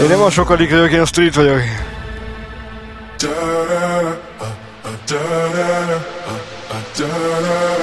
Én 0.02 0.09
nem 0.09 0.22
a 0.22 0.30
sokadik 0.30 0.70
vagyok, 0.70 0.90
én 0.90 1.00
a 1.00 1.06
street 1.06 1.34
vagyok. 1.34 1.60
Da-da-da, 3.18 4.18
da-da-da, 5.06 6.06
da-da-da. 6.96 7.81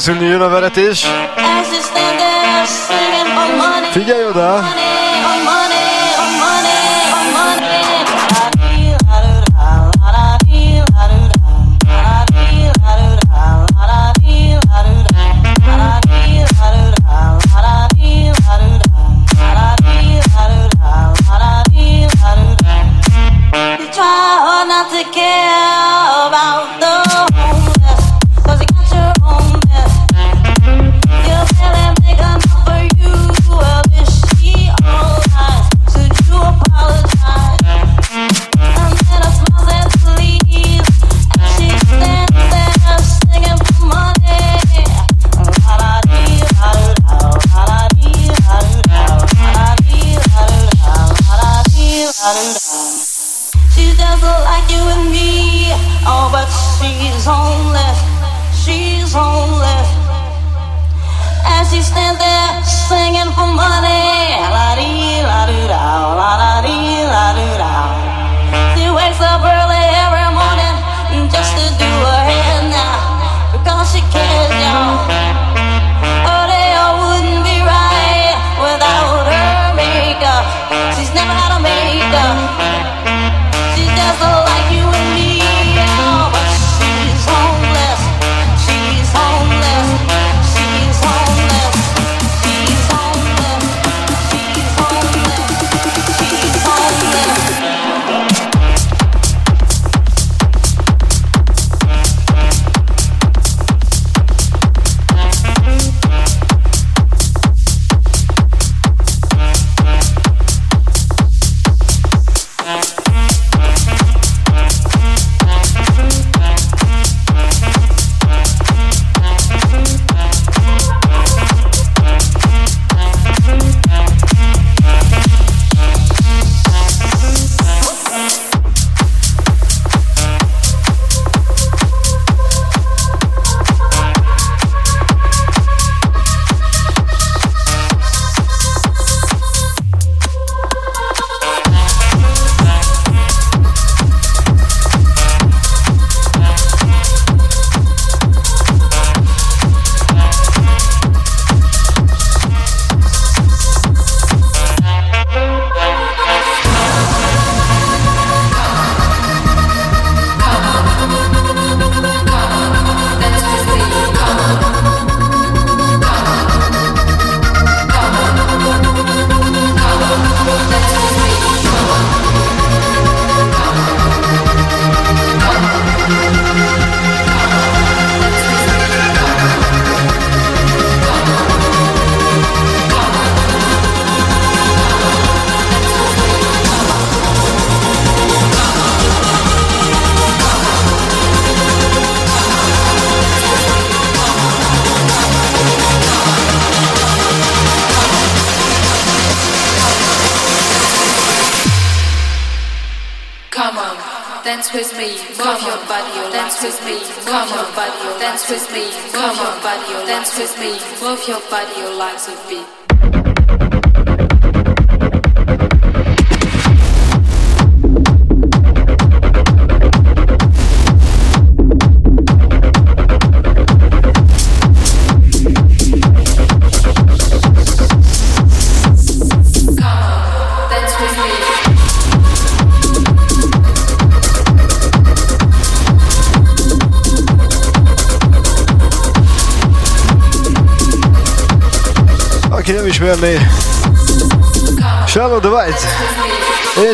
Zulli 0.00 0.32
dans. 0.32 1.04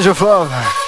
your 0.07 0.15
love. 0.15 0.86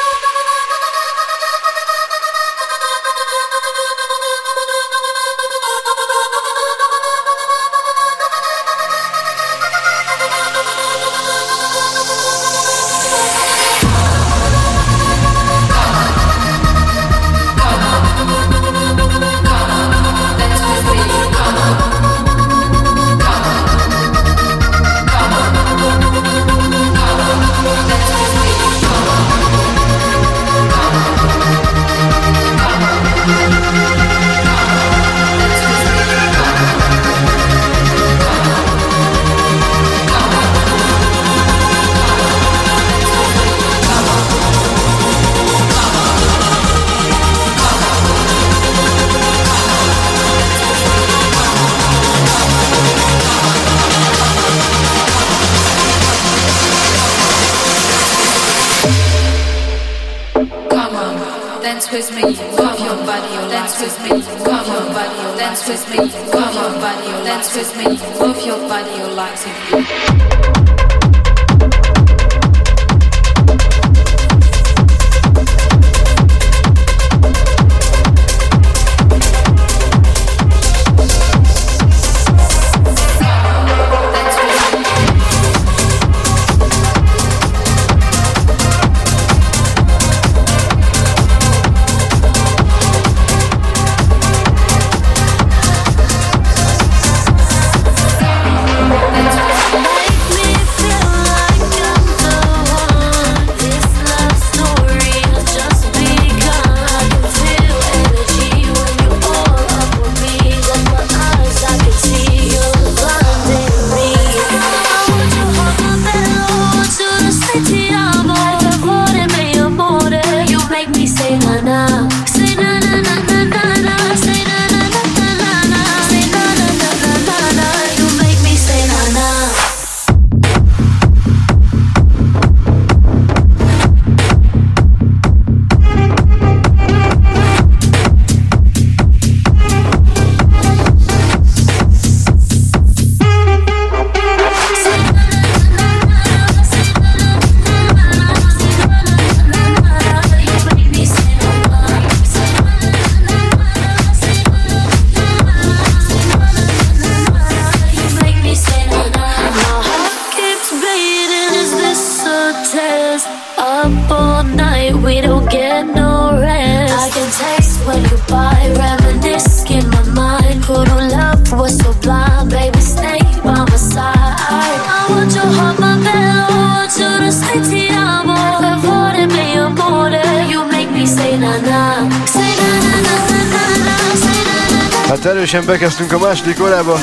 erősen 185.28 185.64
bekezdtünk 185.64 186.12
a 186.12 186.18
második 186.18 186.62
órába. 186.62 186.98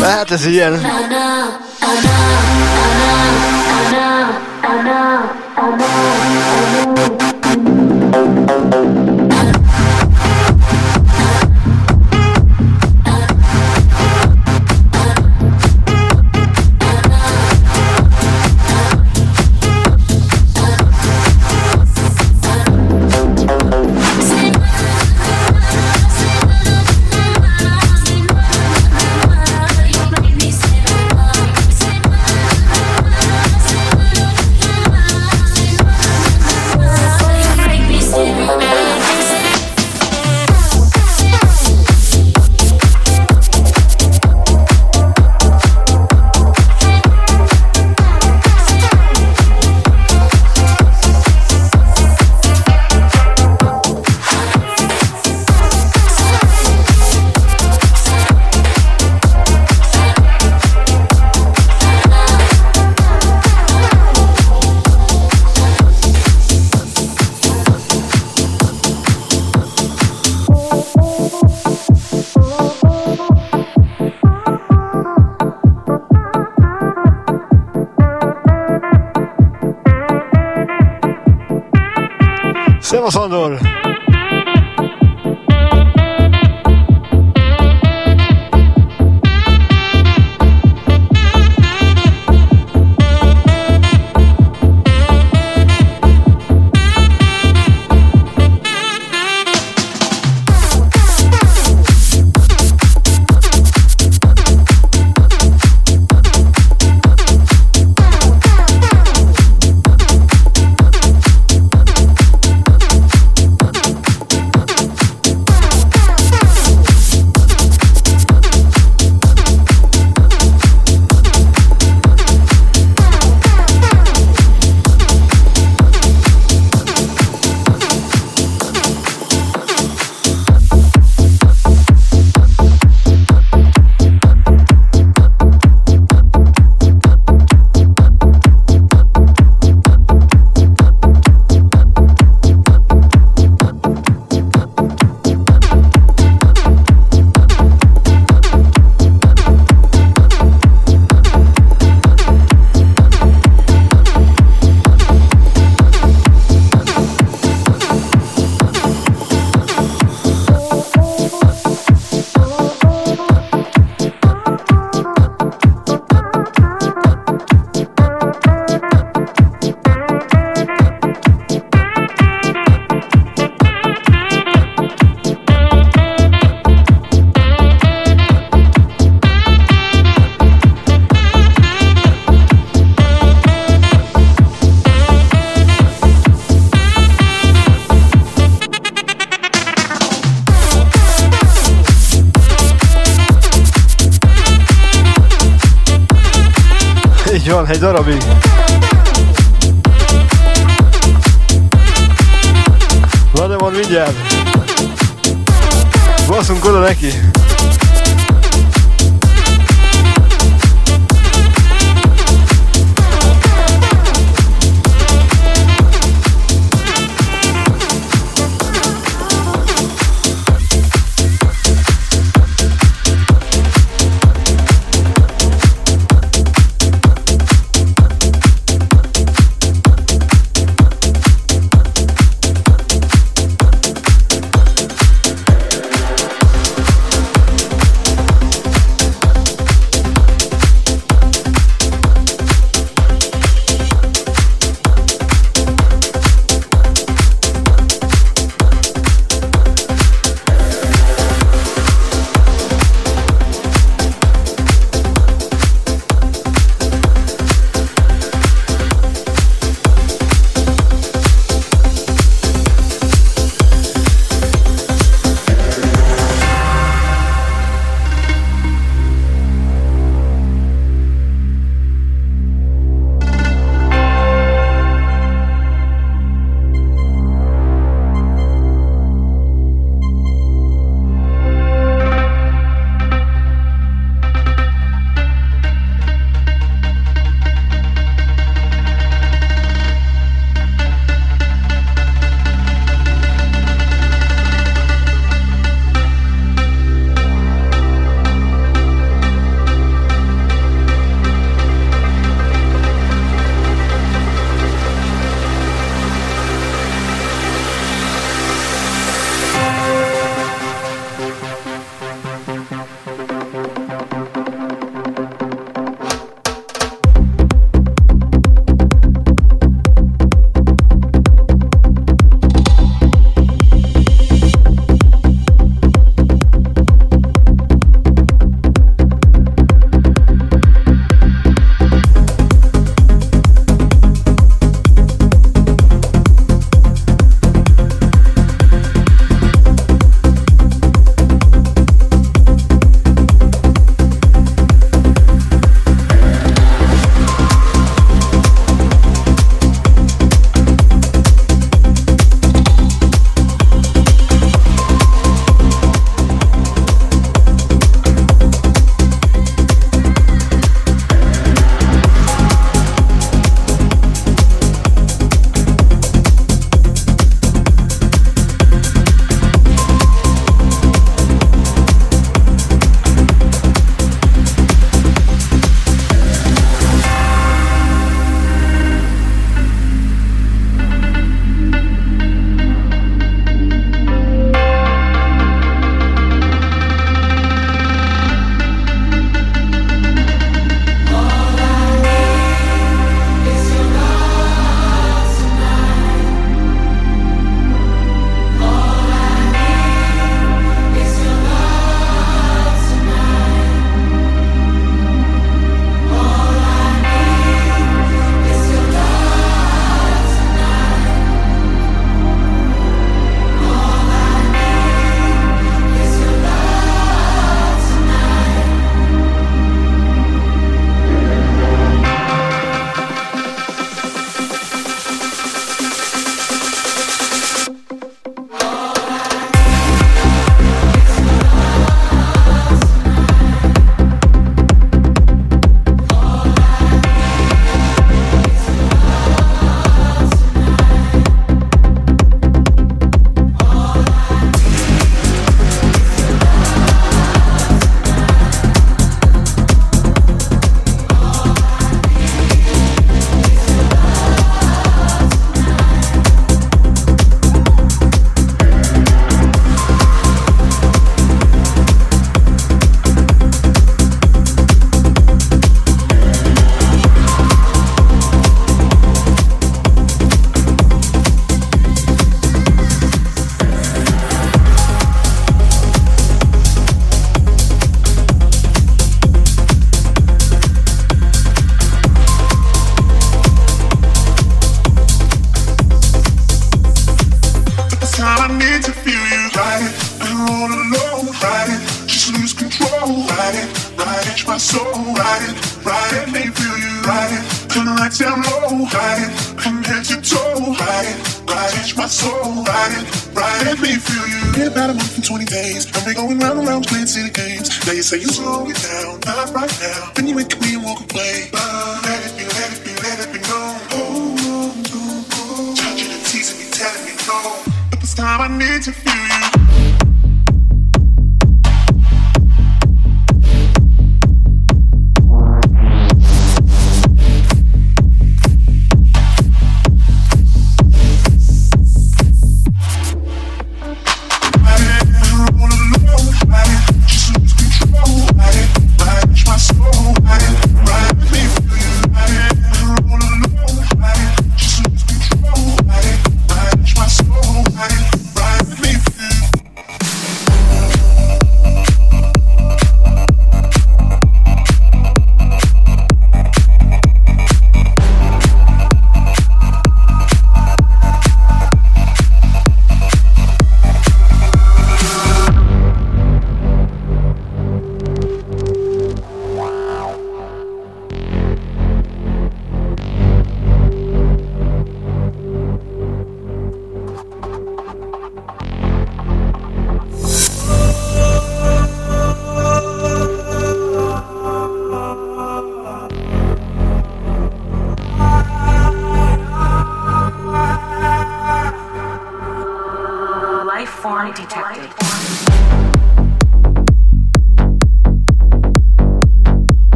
Hát 0.00 0.30
ez 0.30 0.46
ilyen. 0.46 0.86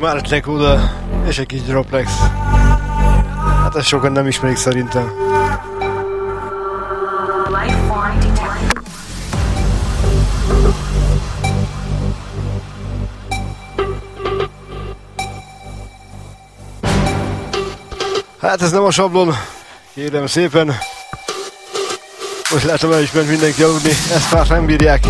Martnek 0.00 0.46
Uda 0.46 0.90
és 1.28 1.38
egy 1.38 1.46
kis 1.46 1.62
Droplex. 1.62 2.12
Hát 3.62 3.76
ezt 3.76 3.86
sokan 3.86 4.12
nem 4.12 4.26
ismerik 4.26 4.56
szerintem. 4.56 5.12
Hát 18.40 18.62
ez 18.62 18.70
nem 18.72 18.84
a 18.84 18.90
sablon, 18.90 19.34
kérem 19.94 20.26
szépen. 20.26 20.74
Most 22.52 22.64
látom 22.64 22.90
hogy 22.90 23.02
is 23.02 23.12
mindenki 23.12 23.62
aludni, 23.62 23.90
ezt 23.90 24.32
már 24.32 24.48
nem 24.48 24.66
bírják. 24.66 25.00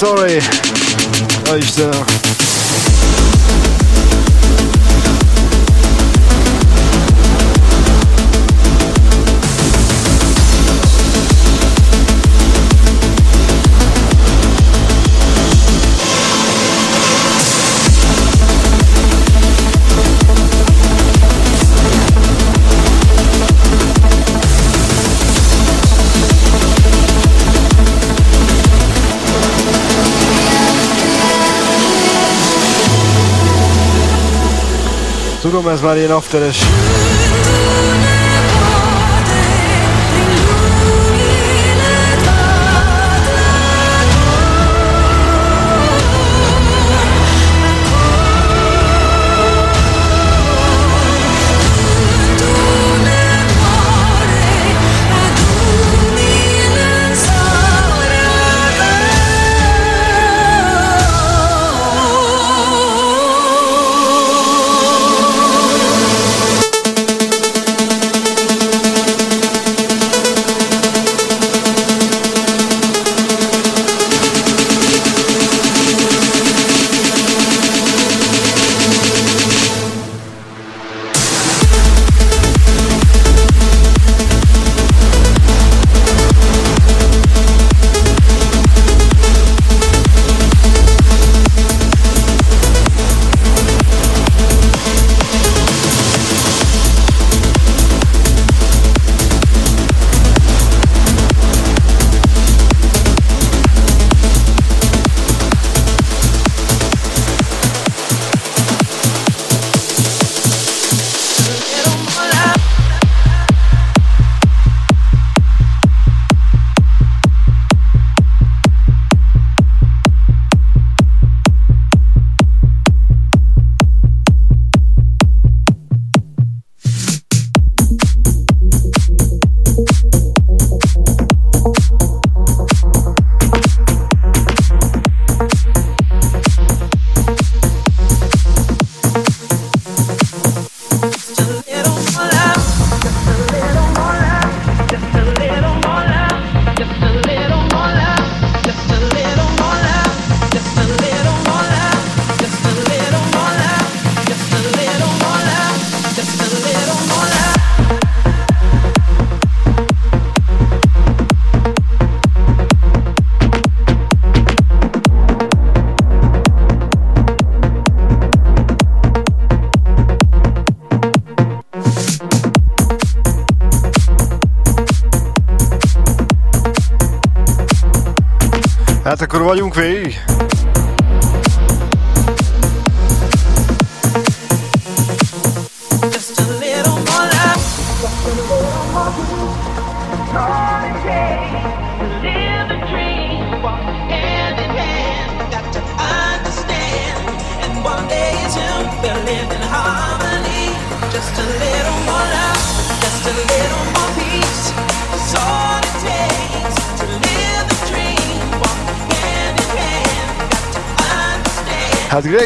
Story. 0.00 0.59
Tudom, 36.10 36.22
ez 36.42 36.56
már 36.58 36.89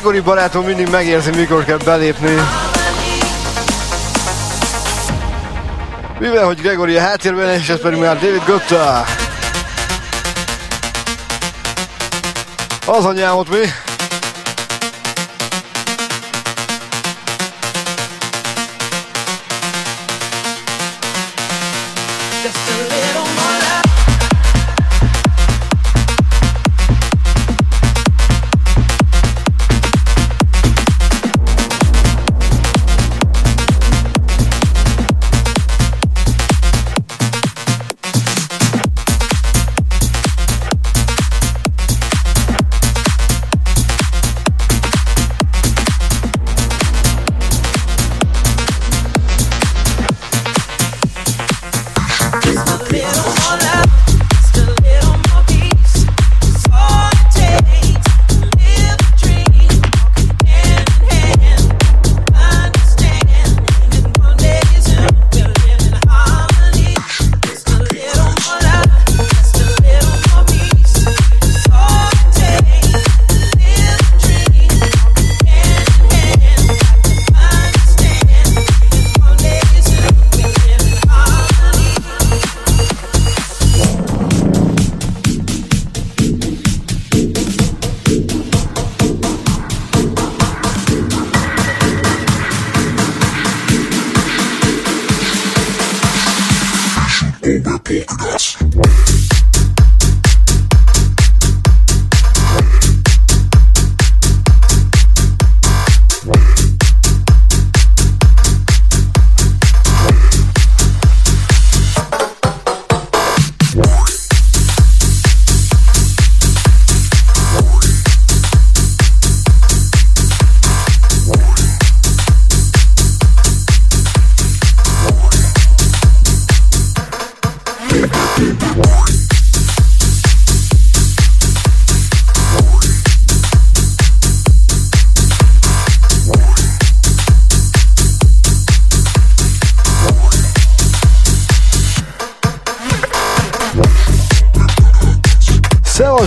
Gregory 0.05 0.25
barátom 0.25 0.65
mindig 0.65 0.89
megérzi, 0.89 1.31
mikor 1.31 1.65
kell 1.65 1.77
belépni. 1.77 2.35
Mivel, 6.19 6.45
hogy 6.45 6.61
Gregory 6.61 6.97
a 6.97 7.01
háttérben, 7.01 7.55
és 7.55 7.69
ez 7.69 7.81
pedig 7.81 7.99
már 7.99 8.19
David 8.19 8.43
Gotta. 8.47 9.05
Az 12.87 13.05
anyámot 13.05 13.49
mi? 13.49 13.84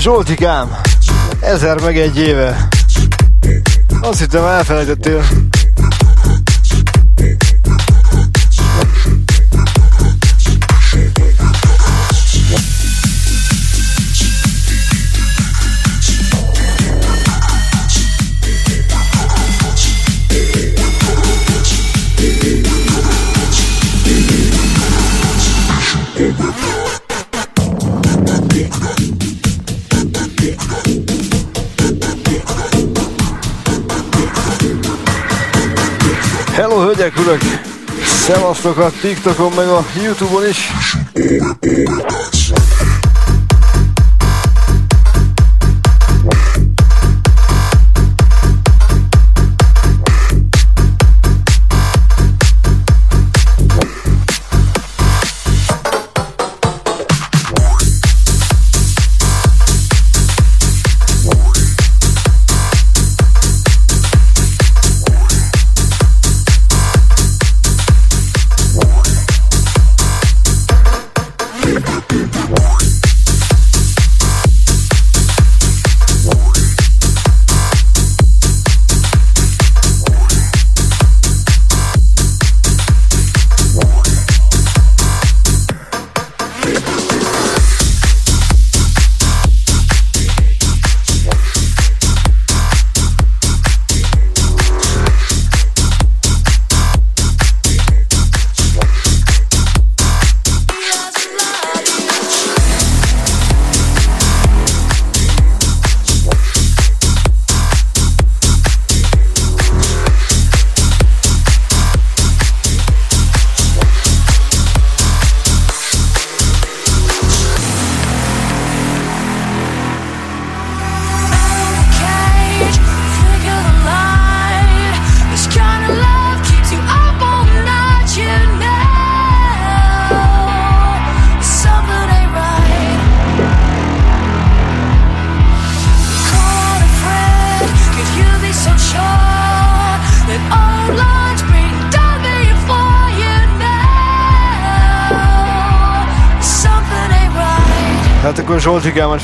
Zsoltikám! 0.08 0.76
Ezer 1.40 1.82
meg 1.82 1.98
egy 1.98 2.18
éve. 2.18 2.68
Azt 4.02 4.20
hittem 4.20 4.44
elfelejtettél. 4.44 5.24
Hölgyek, 36.98 37.19
urak! 37.26 37.41
Szevasztok 38.06 38.78
a 38.78 38.91
TikTokon, 39.02 39.52
meg 39.53 39.68
a 39.68 39.86
Youtube-on 40.03 40.48
is! 40.48 40.69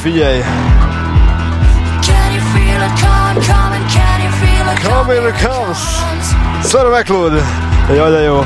Figyelj! 0.04 0.44
Come 4.84 5.08
here 5.08 5.30
it 5.30 5.36
comes! 5.36 5.78
Sarah 6.64 6.92
McLeod! 6.92 7.34
Jaj, 7.96 8.12
de 8.12 8.22
jó! 8.22 8.46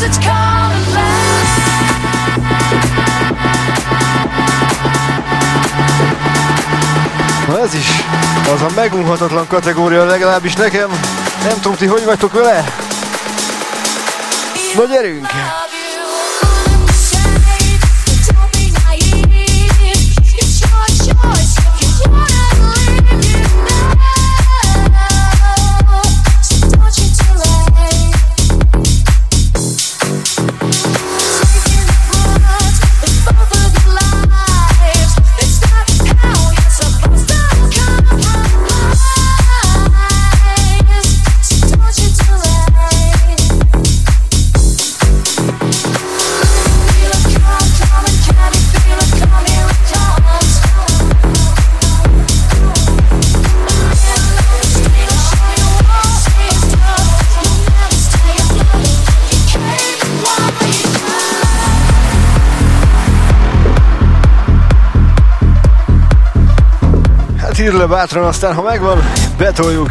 It's 0.00 0.18
coming 0.18 0.94
back. 0.94 1.48
Na 7.48 7.58
ez 7.60 7.74
is 7.74 7.88
az 8.54 8.62
a 8.62 8.68
megunhatatlan 8.74 9.46
kategória 9.46 10.04
legalábbis 10.04 10.54
nekem. 10.54 10.90
Nem 11.44 11.60
tudom, 11.60 11.76
ti 11.76 11.86
hogy 11.86 12.04
vagytok 12.04 12.32
vele? 12.32 12.64
Na 14.78 14.86
gyerünk! 14.86 15.26
Le 67.78 67.86
bátran, 67.86 68.24
aztán 68.24 68.54
ha 68.54 68.62
megvan, 68.62 68.98
betoljuk. 69.36 69.90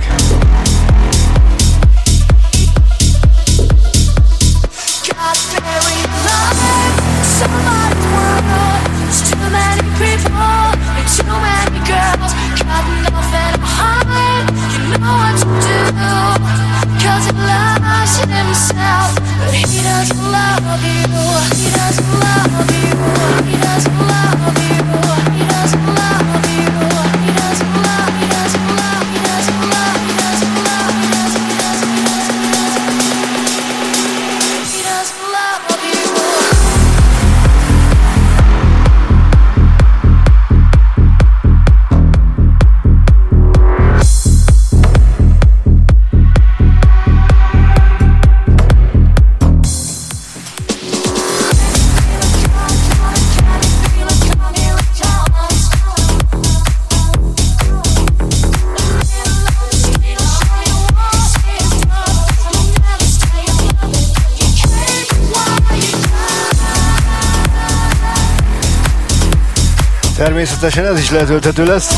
természetesen 70.38 70.86
ez 70.86 71.00
is 71.00 71.12
letölthető 71.12 71.66
lesz. 71.66 71.96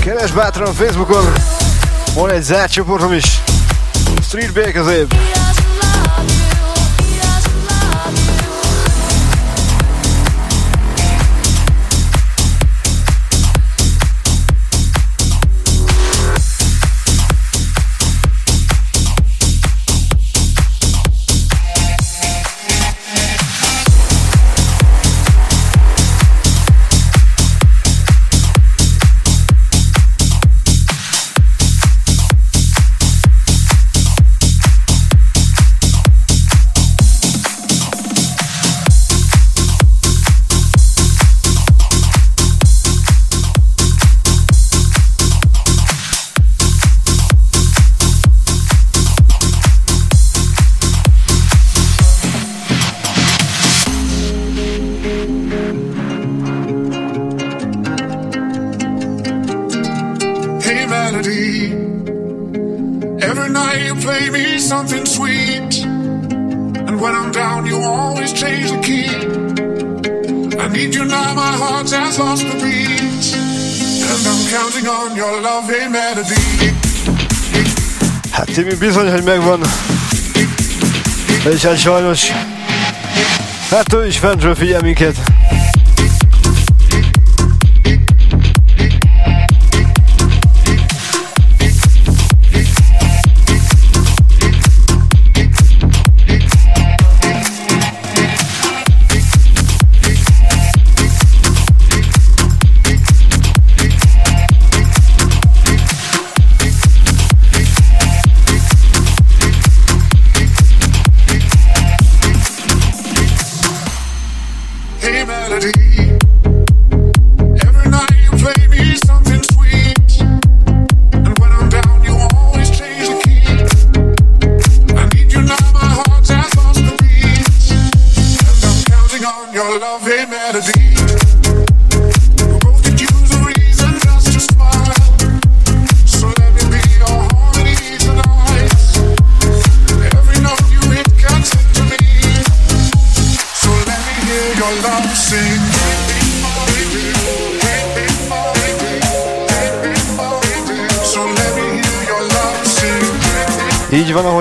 Keresd 0.00 0.34
bátran 0.34 0.74
Facebookon, 0.74 1.32
van 2.14 2.30
egy 2.30 2.42
zárt 2.42 2.72
csoportom 2.72 3.12
is. 3.12 3.42
Street 4.22 4.52
Bakerzéb. 4.52 5.14
nincsen 81.62 81.92
sajnos. 81.92 82.32
Hát 83.70 83.92
ő 83.92 84.06
is 84.06 84.18
fentről 84.18 84.54
figyel 84.54 84.80
minket. 84.80 85.16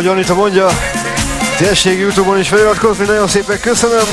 ahogy 0.01 0.13
Anita 0.13 0.33
mondja, 0.33 0.67
tessék 1.57 1.99
Youtube-on 1.99 2.39
is 2.39 2.47
feliratkozni, 2.47 3.05
nagyon 3.05 3.27
szépen 3.27 3.59
köszönöm. 3.59 4.05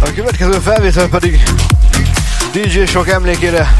A 0.00 0.14
következő 0.14 0.58
felvétel 0.58 1.08
pedig 1.08 1.42
DJ 2.52 2.84
sok 2.86 3.08
emlékére. 3.08 3.76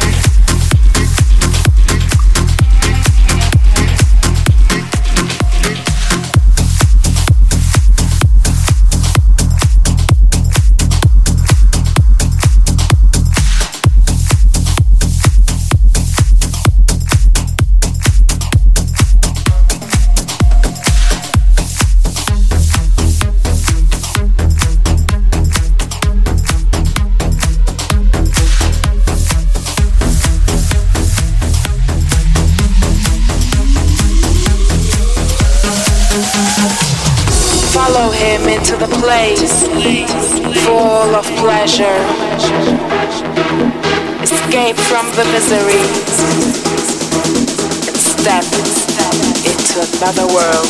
another 49.97 50.27
world, 50.27 50.67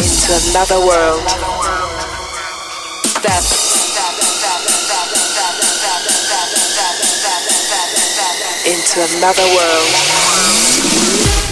into 0.00 0.32
another 0.50 0.80
world. 0.80 1.22
Step. 3.04 3.44
Into 8.66 9.16
another 9.18 9.46
world. 9.54 11.43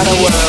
Another 0.00 0.22
world. 0.22 0.47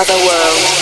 Another 0.00 0.16
world. 0.24 0.79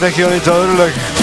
Örülök 0.00 0.16
neki, 0.16 0.24
Anita, 0.24 1.19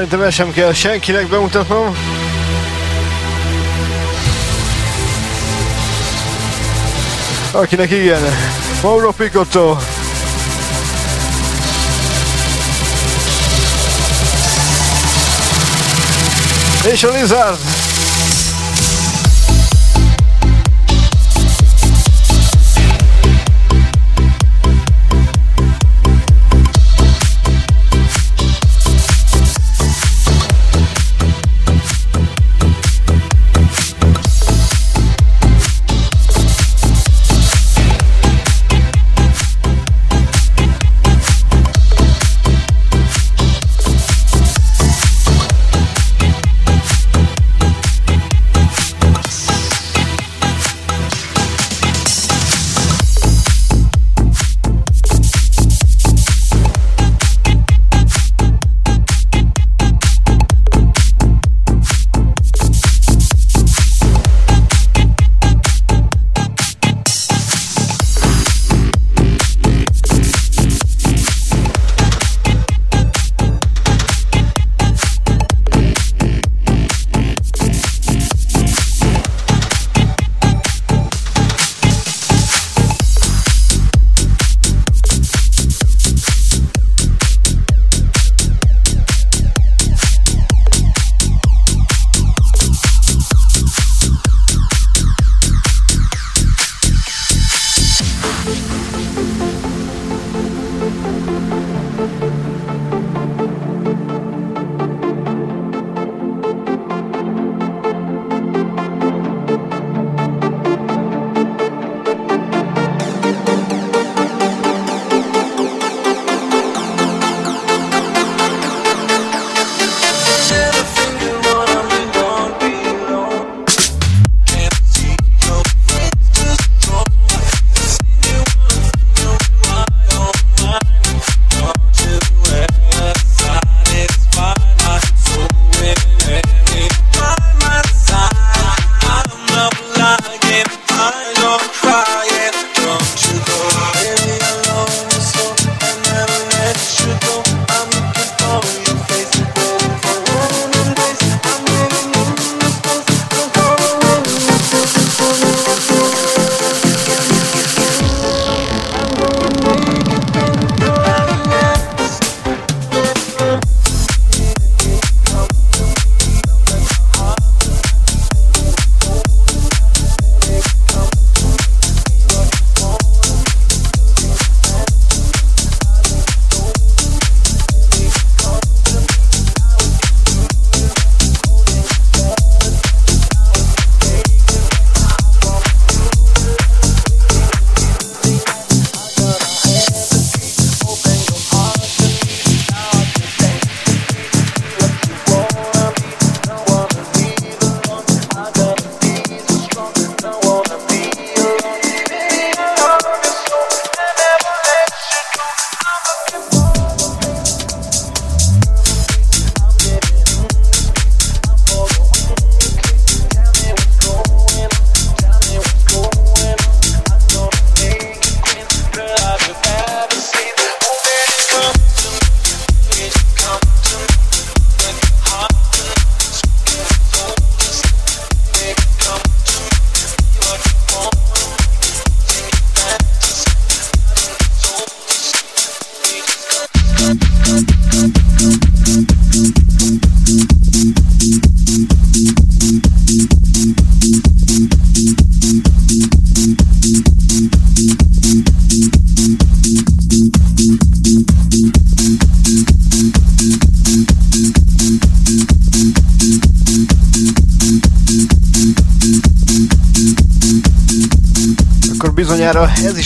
Szerintem 0.00 0.26
ezt 0.26 0.36
sem 0.36 0.52
kell 0.52 0.72
senkinek 0.72 1.26
bemutatnom. 1.26 1.96
Akinek 7.50 7.90
igen, 7.90 8.22
Mauro 8.82 9.12
Picotto. 9.12 9.76
És 16.92 17.02
a 17.02 17.10
Lizard. 17.10 17.89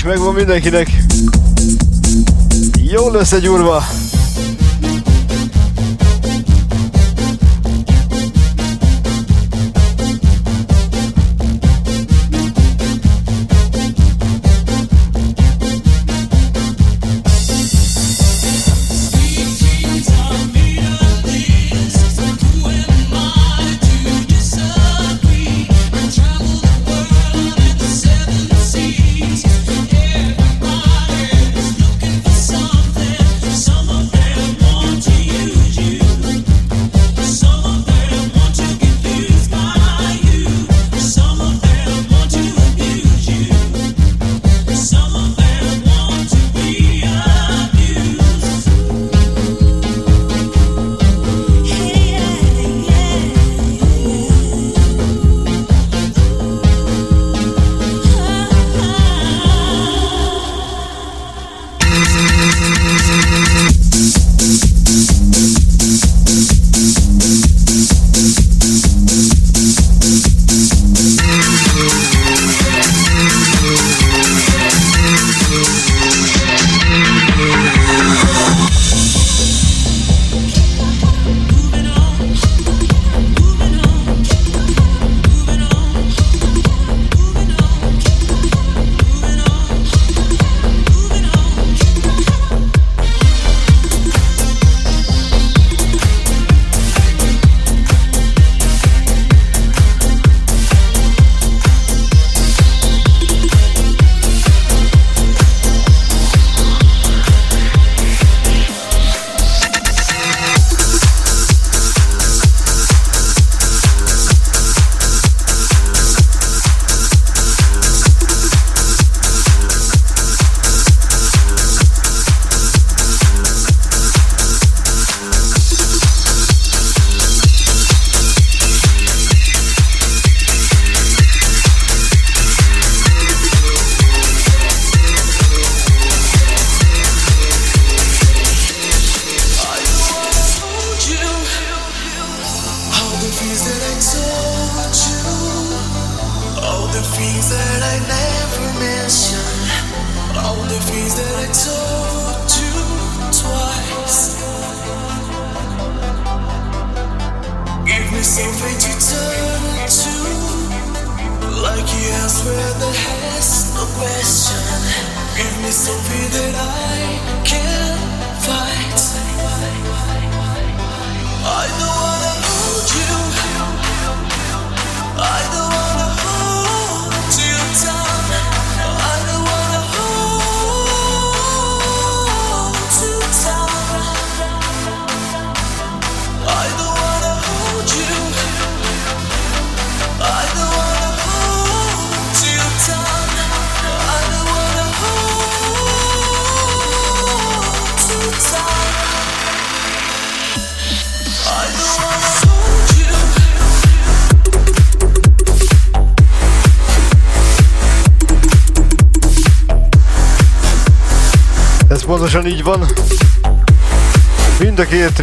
Megvan 0.05 0.35
mindenkinek. 0.35 0.89
Jól 2.83 3.15
összegyúrva. 3.15 3.83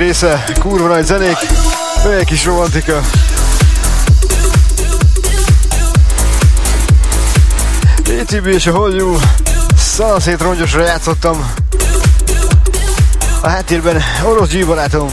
része, 0.02 0.44
kurva 0.60 0.88
nagy 0.88 1.06
zenék, 1.06 1.38
egy 2.20 2.26
kis 2.26 2.46
romantika. 2.46 3.02
ATB 8.22 8.46
és 8.46 8.68
a 8.68 8.72
Whole 8.72 8.96
New 8.96 9.18
szanaszét 9.78 10.42
rongyosra 10.42 10.84
játszottam. 10.84 11.52
A 13.42 13.48
háttérben 13.48 14.02
orosz 14.24 14.50
G 14.50 14.66
barátom. 14.66 15.12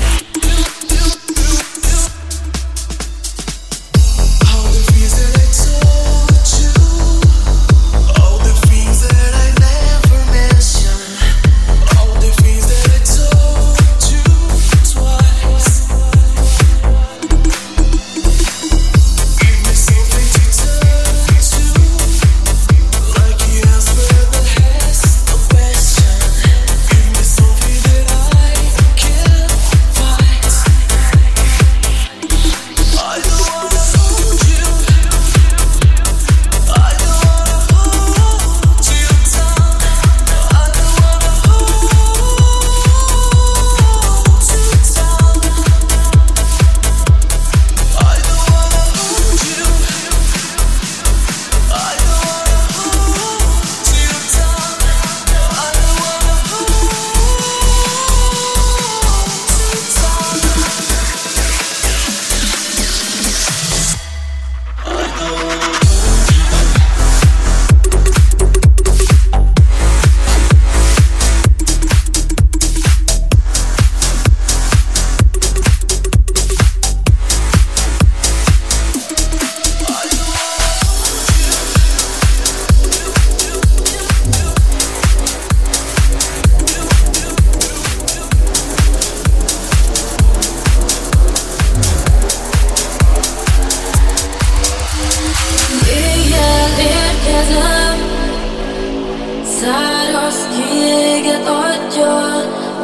Száraz 99.61 100.49
kiéget 100.55 101.49
adja, 101.49 102.17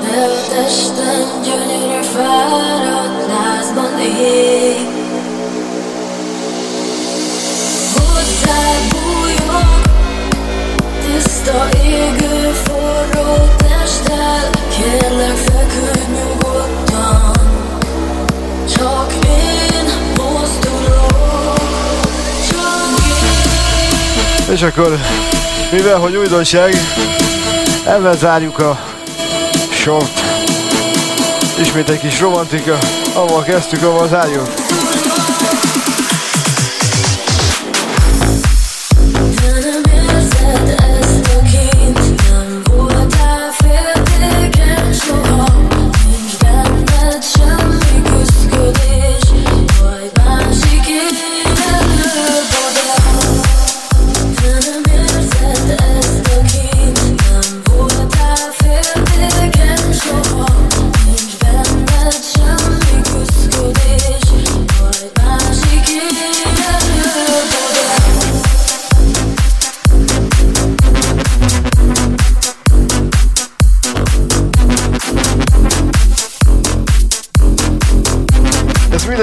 de 0.01 0.25
a 0.25 0.49
testen 0.49 1.43
gyönyörű 1.43 2.03
fáradt 2.03 3.27
lázban 3.27 3.99
ég. 4.19 4.87
Hozzád 7.95 8.83
bújok, 8.91 9.81
tiszta 11.05 11.69
égő 11.85 12.53
forró 12.65 13.49
testtel, 13.57 14.51
kérlek 14.77 15.37
feküdj 15.37 16.13
nyugodtan, 16.13 17.33
csak 18.77 19.13
én 19.27 19.87
mozdulok, 20.17 21.59
csak 22.51 23.07
én. 24.49 24.55
És 24.55 24.63
akkor 24.63 24.99
mivel 25.71 25.99
hogy 25.99 26.17
újdonság, 26.17 26.75
ebben 27.87 28.17
zárjuk 28.17 28.59
a 28.59 28.79
sort. 29.71 30.21
Ismét 31.61 31.89
egy 31.89 31.99
kis 31.99 32.21
romantika, 32.21 32.79
ahol 33.13 33.43
kezdtük, 33.43 33.83
avval 33.83 34.09
zárjuk. 34.09 34.49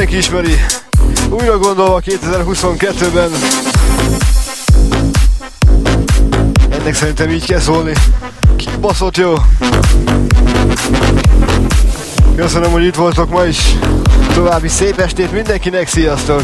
Mindenki 0.02 0.28
ismeri. 0.28 0.56
Újra 1.30 1.57
gondolva 1.57 2.02
2022-ben. 2.06 3.32
Ennek 6.69 6.94
szerintem 6.94 7.30
így 7.30 7.45
kell 7.45 7.60
szólni. 7.60 7.94
Kibaszott 8.56 9.18
jó. 9.18 9.34
Köszönöm, 12.36 12.72
hogy 12.72 12.84
itt 12.84 12.95
voltok 12.95 13.30
ma 13.30 13.45
is. 13.45 13.60
További 14.34 14.68
szép 14.68 14.99
estét 14.99 15.32
mindenkinek, 15.32 15.88
sziasztok! 15.88 16.44